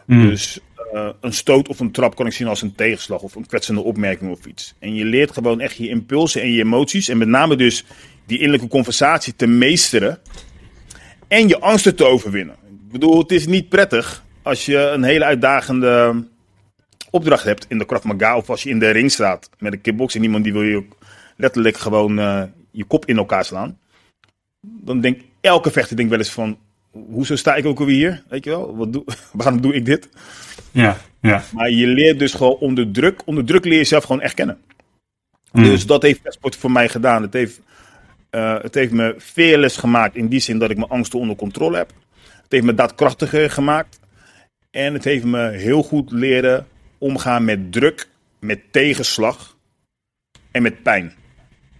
Mm. 0.05 0.29
Dus 0.29 0.59
uh, 0.93 1.09
een 1.21 1.33
stoot 1.33 1.67
of 1.67 1.79
een 1.79 1.91
trap 1.91 2.15
kan 2.15 2.25
ik 2.25 2.33
zien 2.33 2.47
als 2.47 2.61
een 2.61 2.75
tegenslag 2.75 3.21
of 3.21 3.35
een 3.35 3.45
kwetsende 3.45 3.81
opmerking 3.81 4.31
of 4.31 4.45
iets. 4.45 4.73
En 4.79 4.95
je 4.95 5.05
leert 5.05 5.31
gewoon 5.31 5.59
echt 5.59 5.75
je 5.75 5.87
impulsen 5.87 6.41
en 6.41 6.51
je 6.51 6.61
emoties 6.61 7.07
en 7.07 7.17
met 7.17 7.27
name 7.27 7.55
dus 7.55 7.85
die 8.25 8.37
innerlijke 8.37 8.67
conversatie 8.67 9.35
te 9.35 9.47
meesteren. 9.47 10.19
en 11.27 11.47
je 11.47 11.59
angsten 11.59 11.95
te 11.95 12.05
overwinnen. 12.05 12.55
Ik 12.65 12.91
bedoel, 12.91 13.19
het 13.19 13.31
is 13.31 13.47
niet 13.47 13.69
prettig 13.69 14.23
als 14.41 14.65
je 14.65 14.77
een 14.77 15.03
hele 15.03 15.25
uitdagende 15.25 16.23
opdracht 17.11 17.43
hebt 17.43 17.65
in 17.69 17.77
de 17.77 17.85
Krav 17.85 18.03
Maga 18.03 18.37
of 18.37 18.49
als 18.49 18.63
je 18.63 18.69
in 18.69 18.79
de 18.79 18.89
ring 18.89 19.11
staat 19.11 19.49
met 19.59 19.73
een 19.73 19.81
kickbox 19.81 20.15
en 20.15 20.23
iemand 20.23 20.43
die 20.43 20.53
wil 20.53 20.63
je 20.63 20.83
letterlijk 21.37 21.77
gewoon 21.77 22.19
uh, 22.19 22.43
je 22.71 22.83
kop 22.83 23.05
in 23.05 23.17
elkaar 23.17 23.45
slaan. 23.45 23.77
Dan 24.61 25.01
denkt 25.01 25.23
elke 25.41 25.71
vechter 25.71 25.95
denkt 25.95 26.11
wel 26.11 26.19
eens 26.19 26.31
van, 26.31 26.57
hoezo 26.91 27.35
sta 27.35 27.55
ik 27.55 27.65
ook 27.65 27.79
alweer 27.79 27.95
hier? 27.95 28.23
Weet 28.29 28.43
je 28.43 28.49
wel, 28.49 28.75
wat 28.75 28.93
doe, 28.93 29.03
waarom 29.33 29.61
doe 29.61 29.73
ik 29.73 29.85
dit? 29.85 30.09
Ja, 30.71 30.97
ja. 31.21 31.43
Maar 31.53 31.69
je 31.69 31.87
leert 31.87 32.19
dus 32.19 32.33
gewoon 32.33 32.57
onder 32.57 32.91
druk, 32.91 33.21
onder 33.25 33.45
druk 33.45 33.63
leer 33.63 33.73
je 33.73 33.79
jezelf 33.79 34.03
gewoon 34.03 34.21
echt 34.21 34.33
kennen. 34.33 34.57
Mm. 35.51 35.63
Dus 35.63 35.85
dat 35.85 36.01
heeft 36.01 36.19
sport 36.23 36.55
voor 36.55 36.71
mij 36.71 36.89
gedaan. 36.89 37.21
Het 37.21 37.33
heeft, 37.33 37.61
uh, 38.31 38.61
het 38.61 38.75
heeft 38.75 38.91
me 38.91 39.15
fearless 39.17 39.77
gemaakt 39.77 40.15
in 40.15 40.27
die 40.27 40.39
zin 40.39 40.59
dat 40.59 40.69
ik 40.69 40.77
mijn 40.77 40.89
angsten 40.89 41.19
onder 41.19 41.35
controle 41.35 41.77
heb. 41.77 41.93
Het 42.43 42.51
heeft 42.51 42.65
me 42.65 42.73
daadkrachtiger 42.73 43.49
gemaakt. 43.49 43.99
En 44.69 44.93
het 44.93 45.03
heeft 45.03 45.23
me 45.23 45.49
heel 45.49 45.83
goed 45.83 46.11
leren 46.11 46.67
omgaan 47.01 47.45
met 47.45 47.71
druk, 47.71 48.07
met 48.39 48.59
tegenslag 48.71 49.57
en 50.51 50.61
met 50.61 50.83
pijn. 50.83 51.13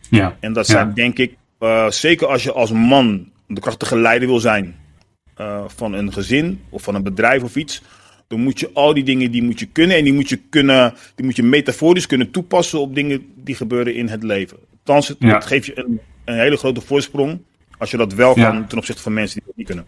Ja. 0.10 0.38
En 0.40 0.54
dat 0.54 0.68
zijn 0.68 0.94
denk 0.94 1.18
ik, 1.18 1.36
uh, 1.60 1.90
zeker 1.90 2.28
als 2.28 2.44
je 2.44 2.52
als 2.52 2.72
man 2.72 3.32
de 3.48 3.62
krachtige 3.62 3.98
leider 3.98 4.28
wil 4.28 4.40
zijn 4.40 4.76
uh, 5.38 5.64
van 5.68 5.94
een 5.94 6.14
gezin 6.14 6.62
of 6.70 6.84
van 6.84 6.96
een 6.96 7.04
bedrijf 7.04 7.44
of 7.44 7.56
iets, 7.56 7.82
dan 8.28 8.40
moet 8.40 8.60
je 8.60 8.70
al 8.74 8.94
die 8.94 9.04
dingen 9.04 9.32
die 9.32 9.44
moet 9.44 9.60
je 9.60 9.66
kunnen 9.66 9.98
en 9.98 10.04
die 10.04 10.14
moet 10.14 10.30
je 10.30 10.40
kunnen, 10.50 10.94
die 11.16 11.26
moet 11.26 11.36
je 11.36 11.44
metaforisch 11.44 12.06
kunnen 12.06 12.32
toepassen 12.32 12.80
op 12.80 12.96
dingen 12.96 13.32
die 13.36 13.56
gebeuren 13.56 13.96
in 13.96 14.08
het 14.08 14.24
leven. 14.24 14.58
Althans, 14.78 15.08
het, 15.08 15.18
ja. 15.20 15.40
geeft 15.40 15.66
je 15.66 15.80
een, 15.80 16.00
een, 16.26 16.40
hele 16.40 16.58
grote 16.58 16.82
voorsprong 16.82 17.42
als 17.78 17.92
je 17.92 17.98
dat 17.98 18.14
wel 18.14 18.34
kan 18.34 18.56
ja. 18.56 18.66
ten 18.68 18.78
opzichte 18.78 19.02
van 19.02 19.14
mensen 19.14 19.38
die 19.38 19.48
dat 19.48 19.56
niet 19.56 19.66
kunnen. 19.66 19.86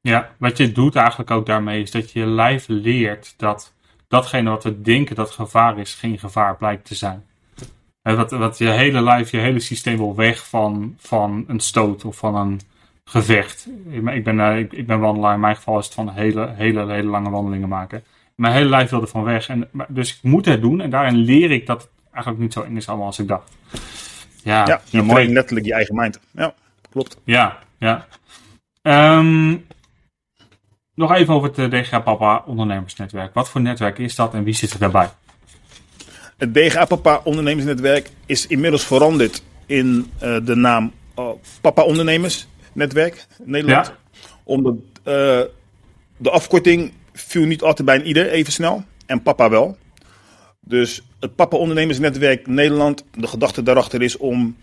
Ja, 0.00 0.34
wat 0.38 0.56
je 0.56 0.72
doet 0.72 0.96
eigenlijk 0.96 1.30
ook 1.30 1.46
daarmee 1.46 1.82
is 1.82 1.90
dat 1.90 2.10
je 2.10 2.18
je 2.18 2.26
lijf 2.26 2.64
leert 2.68 3.34
dat 3.36 3.71
datgene 4.12 4.50
wat 4.50 4.64
we 4.64 4.80
denken 4.82 5.16
dat 5.16 5.30
gevaar 5.30 5.78
is, 5.78 5.94
geen 5.94 6.18
gevaar 6.18 6.56
blijkt 6.56 6.86
te 6.86 6.94
zijn. 6.94 7.24
En 8.02 8.16
wat, 8.16 8.30
wat 8.30 8.58
je 8.58 8.68
hele 8.68 9.02
lijf, 9.02 9.30
je 9.30 9.36
hele 9.36 9.60
systeem 9.60 9.96
wil 9.96 10.14
weg 10.14 10.48
van, 10.48 10.94
van 10.98 11.44
een 11.46 11.60
stoot 11.60 12.04
of 12.04 12.16
van 12.16 12.34
een 12.34 12.60
gevecht. 13.04 13.68
Ik 13.90 14.24
ben, 14.24 14.38
uh, 14.38 14.58
ik, 14.58 14.72
ik, 14.72 14.86
ben 14.86 15.00
wandelaar, 15.00 15.34
in 15.34 15.40
mijn 15.40 15.56
geval 15.56 15.78
is 15.78 15.84
het 15.84 15.94
van 15.94 16.10
hele, 16.10 16.52
hele, 16.56 16.92
hele 16.92 17.08
lange 17.08 17.30
wandelingen 17.30 17.68
maken. 17.68 18.04
Mijn 18.34 18.52
hele 18.54 18.68
lijf 18.68 18.90
wil 18.90 19.00
er 19.00 19.08
van 19.08 19.22
weg. 19.22 19.48
En, 19.48 19.68
dus 19.88 20.16
ik 20.16 20.22
moet 20.22 20.44
het 20.44 20.60
doen 20.60 20.80
en 20.80 20.90
daarin 20.90 21.16
leer 21.16 21.50
ik 21.50 21.66
dat 21.66 21.80
het 21.80 21.90
eigenlijk 22.10 22.42
niet 22.42 22.52
zo 22.52 22.62
eng 22.62 22.76
is 22.76 22.88
allemaal 22.88 23.06
als 23.06 23.18
ik 23.18 23.28
dacht. 23.28 23.50
Ja, 24.42 24.66
ja 24.66 24.80
je 24.90 25.02
mooi. 25.02 25.32
letterlijk 25.32 25.66
je 25.66 25.74
eigen 25.74 25.94
mind. 25.94 26.20
Ja, 26.30 26.54
klopt. 26.90 27.20
Ja, 27.24 27.58
ja. 27.78 28.06
Um, 28.82 29.66
nog 30.94 31.12
even 31.12 31.34
over 31.34 31.50
het 31.54 31.70
DGA 31.70 32.00
Papa 32.00 32.42
ondernemersnetwerk. 32.46 33.34
Wat 33.34 33.48
voor 33.48 33.60
netwerk 33.60 33.98
is 33.98 34.14
dat 34.14 34.34
en 34.34 34.44
wie 34.44 34.54
zit 34.54 34.72
er 34.72 34.78
daarbij? 34.78 35.10
Het 36.36 36.54
DGA 36.54 36.84
Papa 36.84 37.20
ondernemersnetwerk 37.24 38.10
is 38.26 38.46
inmiddels 38.46 38.86
veranderd 38.86 39.42
in 39.66 40.10
uh, 40.22 40.36
de 40.44 40.54
naam 40.54 40.92
uh, 41.18 41.28
Papa 41.60 41.82
Ondernemersnetwerk 41.82 43.26
Nederland. 43.44 43.86
Ja? 43.86 43.96
Omdat 44.42 44.74
uh, 44.74 44.82
de 46.16 46.30
afkorting 46.30 46.92
viel 47.12 47.44
niet 47.46 47.62
altijd 47.62 47.86
bij 47.86 47.96
een 47.96 48.06
ieder 48.06 48.30
even 48.30 48.52
snel. 48.52 48.84
En 49.06 49.22
papa 49.22 49.50
wel. 49.50 49.76
Dus 50.60 51.02
het 51.20 51.34
Papa 51.34 51.56
Ondernemersnetwerk 51.56 52.46
Nederland, 52.46 53.04
de 53.14 53.26
gedachte 53.26 53.62
daarachter 53.62 54.02
is 54.02 54.16
om 54.16 54.56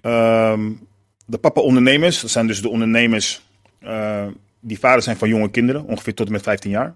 ehm, 0.00 0.70
de 1.26 1.38
papa 1.38 1.60
ondernemers, 1.60 2.20
dat 2.20 2.30
zijn 2.30 2.46
dus 2.46 2.62
de 2.62 2.68
ondernemers 2.68 3.42
die 4.60 4.78
vader 4.78 5.02
zijn 5.02 5.16
van 5.16 5.28
jonge 5.28 5.50
kinderen, 5.50 5.84
ongeveer 5.84 6.14
tot 6.14 6.26
en 6.26 6.32
met 6.32 6.42
15 6.42 6.70
jaar. 6.70 6.94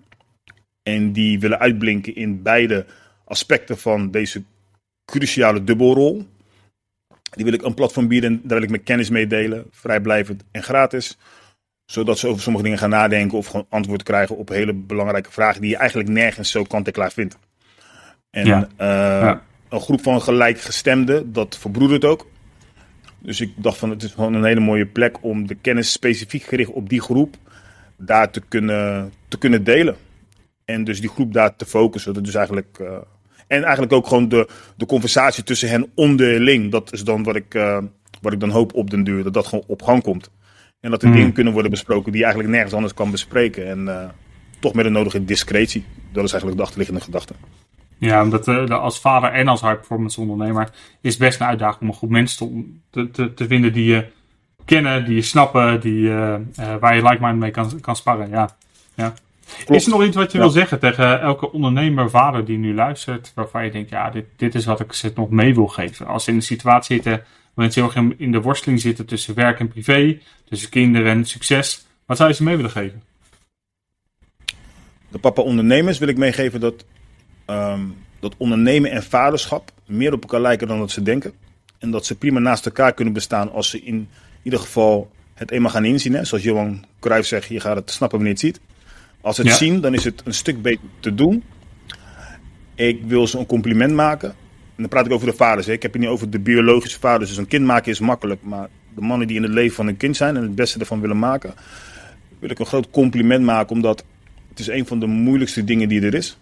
En 0.83 1.12
die 1.12 1.40
willen 1.40 1.59
uitblinken 1.59 2.14
in 2.14 2.42
beide 2.42 2.87
aspecten 3.25 3.79
van 3.79 4.11
deze 4.11 4.42
cruciale 5.05 5.64
dubbelrol. 5.64 6.27
Die 7.31 7.44
wil 7.44 7.55
ik 7.55 7.62
een 7.62 7.75
platform 7.75 8.09
bieden, 8.09 8.40
daar 8.42 8.55
wil 8.55 8.62
ik 8.62 8.70
mijn 8.70 8.83
kennis 8.83 9.11
mee 9.11 9.27
delen, 9.27 9.66
vrijblijvend 9.70 10.44
en 10.51 10.62
gratis. 10.62 11.18
Zodat 11.85 12.18
ze 12.18 12.29
over 12.29 12.42
sommige 12.42 12.64
dingen 12.64 12.79
gaan 12.79 12.90
nadenken 12.90 13.38
of 13.38 13.46
gewoon 13.46 13.66
antwoord 13.68 14.03
krijgen 14.03 14.37
op 14.37 14.49
hele 14.49 14.73
belangrijke 14.73 15.33
vragen 15.33 15.61
die 15.61 15.70
je 15.70 15.77
eigenlijk 15.77 16.09
nergens 16.09 16.51
zo 16.51 16.62
kant-en-klaar 16.62 17.12
vindt. 17.12 17.38
En 18.31 18.46
ja. 18.46 18.68
Uh, 18.81 18.87
ja. 19.23 19.42
een 19.68 19.81
groep 19.81 20.03
van 20.03 20.23
gelijkgestemden, 20.23 21.33
dat 21.33 21.59
verbroedert 21.59 22.05
ook. 22.05 22.27
Dus 23.18 23.40
ik 23.40 23.53
dacht 23.57 23.79
van 23.79 23.90
het 23.90 24.03
is 24.03 24.12
gewoon 24.12 24.35
een 24.35 24.44
hele 24.44 24.61
mooie 24.61 24.87
plek 24.87 25.23
om 25.25 25.46
de 25.46 25.55
kennis 25.55 25.92
specifiek 25.92 26.42
gericht 26.42 26.70
op 26.70 26.88
die 26.88 27.01
groep 27.01 27.37
daar 28.01 28.31
te 28.31 28.43
kunnen, 28.49 29.13
te 29.29 29.39
kunnen 29.39 29.65
delen. 29.65 29.97
En 30.65 30.85
dus 30.85 31.01
die 31.01 31.11
groep 31.11 31.33
daar 31.33 31.57
te 31.57 31.67
focussen. 31.67 32.15
Dat 32.15 32.25
dus 32.25 32.35
eigenlijk, 32.35 32.79
uh, 32.81 32.93
en 33.47 33.63
eigenlijk 33.63 33.93
ook 33.93 34.07
gewoon 34.07 34.29
de, 34.29 34.49
de 34.77 34.87
conversatie 34.87 35.45
tussen 35.45 35.69
hen 35.69 35.91
onderling. 35.95 36.71
Dat 36.71 36.93
is 36.93 37.05
dan 37.05 37.23
wat 37.23 37.37
ik, 37.37 37.55
uh, 37.55 37.79
wat 38.21 38.33
ik 38.33 38.41
dan 38.41 38.51
hoop 38.51 38.75
op 38.75 38.91
den 38.91 39.05
duur. 39.05 39.23
Dat 39.23 39.35
dat 39.35 39.47
gewoon 39.47 39.65
op 39.67 39.83
gang 39.83 40.03
komt. 40.03 40.31
En 40.81 40.91
dat 40.91 41.03
er 41.03 41.09
mm. 41.09 41.15
dingen 41.15 41.33
kunnen 41.33 41.53
worden 41.53 41.71
besproken 41.71 42.13
die 42.13 42.21
je 42.21 42.27
eigenlijk 42.27 42.55
nergens 42.55 42.75
anders 42.75 42.95
kan 42.95 43.11
bespreken. 43.11 43.67
En 43.67 43.85
uh, 43.85 44.05
toch 44.61 44.75
met 44.75 44.87
een 44.87 44.93
nodige 44.93 45.25
discretie. 45.25 45.85
Dat 46.13 46.25
is 46.25 46.31
eigenlijk 46.31 46.57
de 46.57 46.65
achterliggende 46.65 47.01
gedachte. 47.01 47.35
Ja, 47.99 48.23
omdat 48.23 48.71
als 48.71 49.01
vader 49.01 49.33
en 49.33 49.49
als 49.49 49.61
high 49.61 49.75
performance 49.75 50.21
ondernemer 50.21 50.71
is 51.01 51.17
best 51.17 51.41
een 51.41 51.47
uitdaging 51.47 51.81
om 51.81 51.89
een 51.89 51.95
groep 51.95 52.11
mensen 52.11 52.83
te, 52.91 53.11
te, 53.11 53.35
te 53.35 53.47
vinden 53.47 53.73
die 53.73 53.85
je 53.85 54.07
kennen, 54.70 55.04
die 55.04 55.14
je 55.14 55.22
snappen, 55.22 55.80
die, 55.80 56.02
uh, 56.02 56.35
uh, 56.61 56.76
waar 56.80 56.94
je 56.96 57.02
like-minded 57.02 57.40
mee 57.40 57.50
kan, 57.50 57.80
kan 57.80 57.96
sparren. 57.96 58.28
Ja. 58.28 58.56
Ja. 58.94 59.14
Is 59.66 59.85
er 59.85 59.90
nog 59.90 60.04
iets 60.04 60.16
wat 60.16 60.33
je 60.33 60.38
wil 60.38 60.50
zeggen 60.50 60.78
tegen 60.78 61.20
elke 61.20 61.52
ondernemer, 61.52 62.11
vader 62.11 62.44
die 62.44 62.59
nu 62.59 62.74
luistert, 62.74 63.33
waarvan 63.35 63.64
je 63.64 63.70
denkt, 63.70 63.90
ja, 63.90 64.11
dit, 64.11 64.24
dit 64.37 64.54
is 64.54 64.64
wat 64.64 64.80
ik 64.80 64.92
ze 64.92 65.12
nog 65.14 65.30
mee 65.30 65.54
wil 65.54 65.66
geven. 65.66 66.06
Als 66.06 66.24
ze 66.24 66.30
in 66.30 66.37
een 66.37 66.42
situatie 66.42 66.94
zitten 66.94 67.24
waarin 67.54 67.74
ze 67.74 67.80
heel 67.80 67.88
erg 67.88 68.18
in 68.18 68.33
de 68.33 68.40
worsteling 68.40 68.80
zitten 68.80 69.06
tussen 69.06 69.35
werk 69.35 69.61
en 69.61 69.68
privé, 69.68 70.18
tussen 70.48 70.70
kinderen 70.70 71.12
en 71.12 71.24
succes, 71.24 71.87
wat 72.06 72.16
zou 72.16 72.28
je 72.28 72.35
ze 72.35 72.42
mee 72.42 72.56
willen 72.56 72.70
geven? 72.70 73.02
De 75.09 75.18
papa 75.18 75.42
ondernemers 75.42 75.98
wil 75.98 76.09
ik 76.09 76.16
meegeven 76.16 76.61
dat, 76.61 76.85
um, 77.46 77.96
dat 78.20 78.35
ondernemen 78.37 78.90
en 78.90 79.02
vaderschap 79.02 79.72
meer 79.87 80.12
op 80.12 80.22
elkaar 80.22 80.40
lijken 80.40 80.68
dan 80.68 80.78
dat 80.78 80.90
ze 80.90 81.02
denken. 81.02 81.33
En 81.78 81.90
dat 81.90 82.06
ze 82.06 82.18
prima 82.18 82.38
naast 82.38 82.66
elkaar 82.66 82.92
kunnen 82.92 83.14
bestaan 83.14 83.52
als 83.52 83.70
ze 83.70 83.80
in 83.83 84.09
ieder 84.42 84.61
geval 84.61 85.11
het 85.35 85.50
eenmaal 85.50 85.70
gaan 85.70 85.85
inzien. 85.85 86.14
Hè? 86.14 86.24
Zoals 86.24 86.44
Johan 86.44 86.85
Cruijff 87.00 87.29
zegt, 87.29 87.48
je 87.48 87.61
gaat 87.61 87.76
het 87.76 87.90
snappen 87.90 88.18
wanneer 88.18 88.37
je 88.40 88.46
het 88.46 88.57
ziet. 88.57 88.66
Als 89.20 89.37
ze 89.37 89.42
het 89.42 89.53
zien, 89.53 89.81
dan 89.81 89.94
is 89.94 90.05
het 90.05 90.22
een 90.24 90.35
stuk 90.35 90.62
beter 90.62 90.85
te 91.00 91.14
doen. 91.14 91.42
Ik 92.74 93.00
wil 93.07 93.26
ze 93.26 93.38
een 93.38 93.46
compliment 93.46 93.94
maken. 93.94 94.29
En 94.29 94.76
dan 94.76 94.88
praat 94.88 95.07
ik 95.07 95.12
over 95.12 95.26
de 95.26 95.37
vaders. 95.37 95.66
Hè. 95.66 95.72
Ik 95.72 95.83
heb 95.83 95.92
het 95.92 96.00
niet 96.00 96.11
over 96.11 96.31
de 96.31 96.38
biologische 96.38 96.98
vaders. 96.98 97.29
Dus 97.29 97.38
een 97.38 97.46
kind 97.46 97.64
maken 97.64 97.92
is 97.92 98.00
makkelijk. 98.00 98.42
Maar 98.42 98.68
de 98.94 99.00
mannen 99.00 99.26
die 99.26 99.37
in 99.37 99.42
het 99.42 99.53
leven 99.53 99.74
van 99.74 99.87
een 99.87 99.96
kind 99.96 100.16
zijn 100.16 100.37
en 100.37 100.42
het 100.42 100.55
beste 100.55 100.79
ervan 100.79 101.00
willen 101.00 101.18
maken, 101.18 101.55
wil 102.38 102.50
ik 102.50 102.59
een 102.59 102.66
groot 102.66 102.90
compliment 102.90 103.44
maken. 103.44 103.76
Omdat 103.76 104.05
het 104.48 104.59
is 104.59 104.66
een 104.66 104.87
van 104.87 105.00
de 105.00 105.07
moeilijkste 105.07 105.64
dingen 105.64 105.88
die 105.88 106.03
er 106.03 106.14
is. 106.14 106.38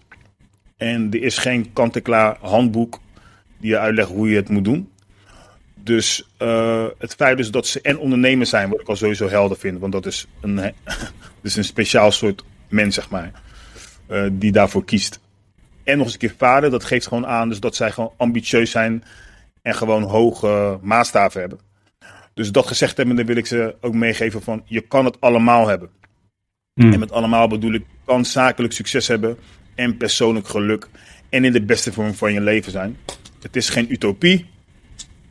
En 0.77 1.07
er 1.11 1.23
is 1.23 1.37
geen 1.37 1.73
kant-en-klaar 1.73 2.37
handboek 2.41 2.99
die 3.57 3.69
je 3.69 3.79
uitlegt 3.79 4.09
hoe 4.09 4.29
je 4.29 4.35
het 4.35 4.49
moet 4.49 4.65
doen. 4.65 4.89
Dus 5.83 6.29
uh, 6.39 6.85
het 6.97 7.15
feit 7.15 7.37
dus 7.37 7.51
dat 7.51 7.67
ze 7.67 7.81
en 7.81 7.97
ondernemers 7.97 8.49
zijn, 8.49 8.69
wat 8.69 8.81
ik 8.81 8.87
al 8.87 8.95
sowieso 8.95 9.29
helder 9.29 9.57
vind. 9.57 9.79
Want 9.79 9.91
dat 9.91 10.05
is 10.05 10.27
een, 10.41 10.73
dus 11.41 11.55
een 11.57 11.63
speciaal 11.63 12.11
soort 12.11 12.43
mens, 12.67 12.95
zeg 12.95 13.09
maar. 13.09 13.31
Uh, 14.11 14.27
die 14.31 14.51
daarvoor 14.51 14.85
kiest. 14.85 15.19
En 15.83 15.97
nog 15.97 16.05
eens 16.05 16.13
een 16.13 16.19
keer 16.19 16.35
vader, 16.37 16.69
dat 16.69 16.83
geeft 16.83 17.07
gewoon 17.07 17.27
aan 17.27 17.49
dus 17.49 17.59
dat 17.59 17.75
zij 17.75 17.91
gewoon 17.91 18.13
ambitieus 18.17 18.71
zijn. 18.71 19.03
En 19.61 19.75
gewoon 19.75 20.03
hoge 20.03 20.79
maatstaven 20.81 21.39
hebben. 21.39 21.59
Dus 22.33 22.51
dat 22.51 22.67
gezegd 22.67 22.97
hebben, 22.97 23.15
dan 23.15 23.25
wil 23.25 23.35
ik 23.35 23.45
ze 23.45 23.75
ook 23.81 23.93
meegeven 23.93 24.41
van 24.41 24.61
je 24.65 24.81
kan 24.81 25.05
het 25.05 25.21
allemaal 25.21 25.67
hebben. 25.67 25.89
Mm. 26.73 26.93
En 26.93 26.99
met 26.99 27.11
allemaal 27.11 27.47
bedoel 27.47 27.73
ik, 27.73 27.85
kan 28.05 28.25
zakelijk 28.25 28.73
succes 28.73 29.07
hebben. 29.07 29.37
En 29.75 29.97
persoonlijk 29.97 30.47
geluk. 30.47 30.87
En 31.29 31.45
in 31.45 31.51
de 31.51 31.61
beste 31.61 31.93
vorm 31.93 32.13
van 32.13 32.33
je 32.33 32.41
leven 32.41 32.71
zijn. 32.71 32.97
Het 33.41 33.55
is 33.55 33.69
geen 33.69 33.91
utopie. 33.91 34.45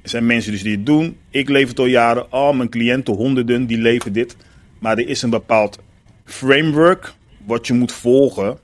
Er 0.09 0.15
zijn 0.15 0.27
mensen 0.27 0.53
dus 0.53 0.63
die 0.63 0.77
het 0.77 0.87
doen. 0.87 1.17
Ik 1.31 1.49
leef 1.49 1.69
het 1.69 1.79
al 1.79 1.87
jaren. 1.87 2.31
Al 2.31 2.53
mijn 2.53 2.69
cliënten, 2.69 3.15
honderden, 3.15 3.67
die 3.67 3.79
leven 3.79 4.13
dit. 4.13 4.37
Maar 4.79 4.99
er 4.99 5.09
is 5.09 5.23
een 5.23 5.31
bepaald 5.31 5.79
framework 6.25 7.13
wat 7.47 7.67
je 7.67 7.73
moet 7.73 7.93
volgen. 7.93 8.59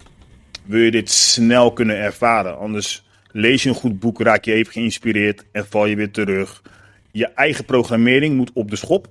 Wil 0.65 0.81
je 0.81 0.91
dit 0.91 1.11
snel 1.11 1.73
kunnen 1.73 1.97
ervaren. 1.97 2.59
Anders 2.59 3.05
lees 3.33 3.63
je 3.63 3.69
een 3.69 3.75
goed 3.75 3.99
boek, 3.99 4.21
raak 4.21 4.45
je 4.45 4.53
even 4.53 4.73
geïnspireerd 4.73 5.45
en 5.53 5.67
val 5.67 5.87
je 5.87 5.97
weer 5.97 6.11
terug. 6.11 6.63
Je 7.13 7.27
eigen 7.27 7.65
programmering 7.65 8.37
moet 8.37 8.51
op 8.53 8.71
de 8.71 8.77
schop. 8.77 9.09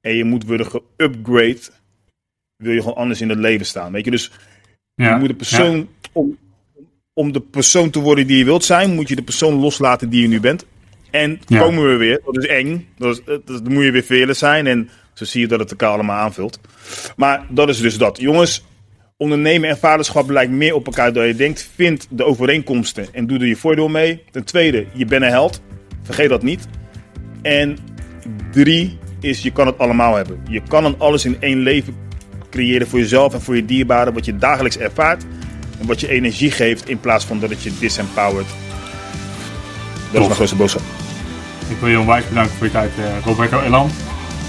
En 0.00 0.14
je 0.14 0.24
moet 0.24 0.46
worden 0.46 0.66
geupgrade. 0.66 1.60
Wil 2.56 2.72
je 2.72 2.80
gewoon 2.80 2.96
anders 2.96 3.20
in 3.20 3.28
het 3.28 3.38
leven 3.38 3.66
staan. 3.66 3.92
Weet 3.92 4.04
je, 4.04 4.10
dus 4.10 4.30
ja, 4.94 5.12
je 5.12 5.18
moet 5.18 5.28
de 5.28 5.34
persoon. 5.34 5.88
Om, 6.12 6.38
om 7.12 7.32
de 7.32 7.40
persoon 7.40 7.90
te 7.90 8.00
worden 8.00 8.26
die 8.26 8.38
je 8.38 8.44
wilt 8.44 8.64
zijn, 8.64 8.94
moet 8.94 9.08
je 9.08 9.16
de 9.16 9.22
persoon 9.22 9.54
loslaten 9.54 10.08
die 10.08 10.22
je 10.22 10.28
nu 10.28 10.40
bent. 10.40 10.66
En 11.16 11.40
komen 11.58 11.88
we 11.88 11.96
weer, 11.96 12.20
dat 12.24 12.36
is 12.36 12.46
eng. 12.46 12.88
Dat, 12.98 13.22
is, 13.26 13.40
dat, 13.44 13.68
moet 13.68 13.84
je 13.84 13.90
weer 13.90 14.02
velen 14.02 14.36
zijn. 14.36 14.66
En 14.66 14.90
Zo 15.14 15.24
zie 15.24 15.40
je 15.40 15.46
dat 15.46 15.58
het 15.58 15.70
elkaar 15.70 15.90
allemaal 15.90 16.16
aanvult. 16.16 16.60
Maar 17.16 17.46
dat 17.48 17.68
is 17.68 17.80
dus 17.80 17.98
dat. 17.98 18.20
Jongens, 18.20 18.64
ondernemen 19.16 19.68
en 19.68 19.78
vaderschap 19.78 20.30
lijkt 20.30 20.52
meer 20.52 20.74
op 20.74 20.86
elkaar 20.86 21.12
dan 21.12 21.26
je 21.26 21.34
denkt. 21.34 21.70
Vind 21.74 22.06
de 22.10 22.24
overeenkomsten 22.24 23.06
en 23.12 23.26
doe 23.26 23.38
er 23.38 23.46
je 23.46 23.56
voordeel 23.56 23.88
mee. 23.88 24.22
Ten 24.30 24.44
tweede, 24.44 24.86
je 24.92 25.04
bent 25.04 25.22
een 25.22 25.28
held. 25.28 25.60
Vergeet 26.02 26.28
dat 26.28 26.42
niet. 26.42 26.68
En 27.42 27.78
drie 28.52 28.98
is, 29.20 29.42
je 29.42 29.52
kan 29.52 29.66
het 29.66 29.78
allemaal 29.78 30.14
hebben. 30.14 30.40
Je 30.48 30.62
kan 30.68 30.82
dan 30.82 30.94
alles 30.98 31.24
in 31.24 31.36
één 31.40 31.58
leven 31.58 31.96
creëren 32.50 32.88
voor 32.88 32.98
jezelf 32.98 33.34
en 33.34 33.42
voor 33.42 33.56
je 33.56 33.64
dierbaren. 33.64 34.14
Wat 34.14 34.24
je 34.24 34.36
dagelijks 34.36 34.78
ervaart. 34.78 35.24
En 35.80 35.86
wat 35.86 36.00
je 36.00 36.08
energie 36.08 36.50
geeft 36.50 36.88
in 36.88 37.00
plaats 37.00 37.24
van 37.24 37.40
dat 37.40 37.50
het 37.50 37.62
je 37.62 37.72
disempowert. 37.78 38.48
Dat 40.12 40.20
is 40.20 40.26
mijn 40.26 40.30
grootste 40.30 40.56
boodschap. 40.56 40.95
Ik 41.68 41.76
wil 41.80 41.88
je 41.88 42.00
onwijs 42.00 42.28
bedanken 42.28 42.56
voor 42.56 42.66
je 42.66 42.72
tijd, 42.72 42.92
uh, 42.98 43.04
Roberto 43.24 43.60
Elan. 43.60 43.90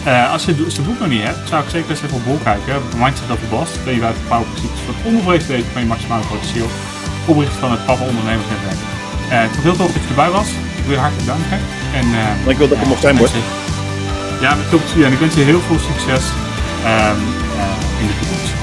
Uh, 0.08 0.32
als 0.32 0.46
je 0.46 0.66
zijn 0.68 0.86
boek 0.86 1.00
nog 1.00 1.10
niet 1.10 1.24
hebt, 1.24 1.48
zou 1.48 1.64
ik 1.64 1.70
zeker 1.70 1.90
eens 1.90 2.02
even 2.02 2.18
op 2.18 2.26
bol 2.26 2.40
kijken. 2.44 2.76
Mindset 2.98 3.32
of 3.32 3.40
the 3.40 3.50
Boss, 3.50 3.72
ben 3.84 3.96
je 3.96 4.04
uit 4.04 4.16
de 4.16 4.28
powerprincipes 4.28 4.80
van 4.86 4.96
onbevreesd 5.04 5.48
weten 5.48 5.72
van 5.72 5.82
je 5.82 5.88
maximale 5.88 6.26
potentieel. 6.32 6.70
Oprichter 7.26 7.60
van 7.60 7.72
het 7.72 7.86
Papa 7.86 8.04
Ondernemersnetwerk. 8.12 8.82
Uh, 8.82 9.42
het 9.46 9.56
was 9.56 9.64
heel 9.64 9.76
tof 9.76 9.92
dat 9.94 10.02
je 10.04 10.10
erbij 10.10 10.32
was. 10.40 10.50
Ik 10.80 10.86
wil 10.86 10.94
je 10.94 11.04
hartelijk 11.06 11.28
danken. 11.34 11.60
En, 12.00 12.06
uh, 12.22 12.52
ik 12.52 12.58
wil 12.58 12.68
dat 12.68 12.78
ik 12.78 12.88
mocht 12.88 13.02
zijn, 13.02 13.18
hoor. 13.18 13.30
Ja, 14.42 14.56
met 14.56 14.66
veel 14.66 14.80
plezier. 14.80 15.06
En 15.06 15.12
ik 15.12 15.20
wens 15.20 15.36
je 15.36 15.42
heel 15.42 15.64
veel 15.68 15.80
succes 15.90 16.24
um, 16.92 17.22
in 18.02 18.08
de 18.08 18.16
toekomst. 18.20 18.57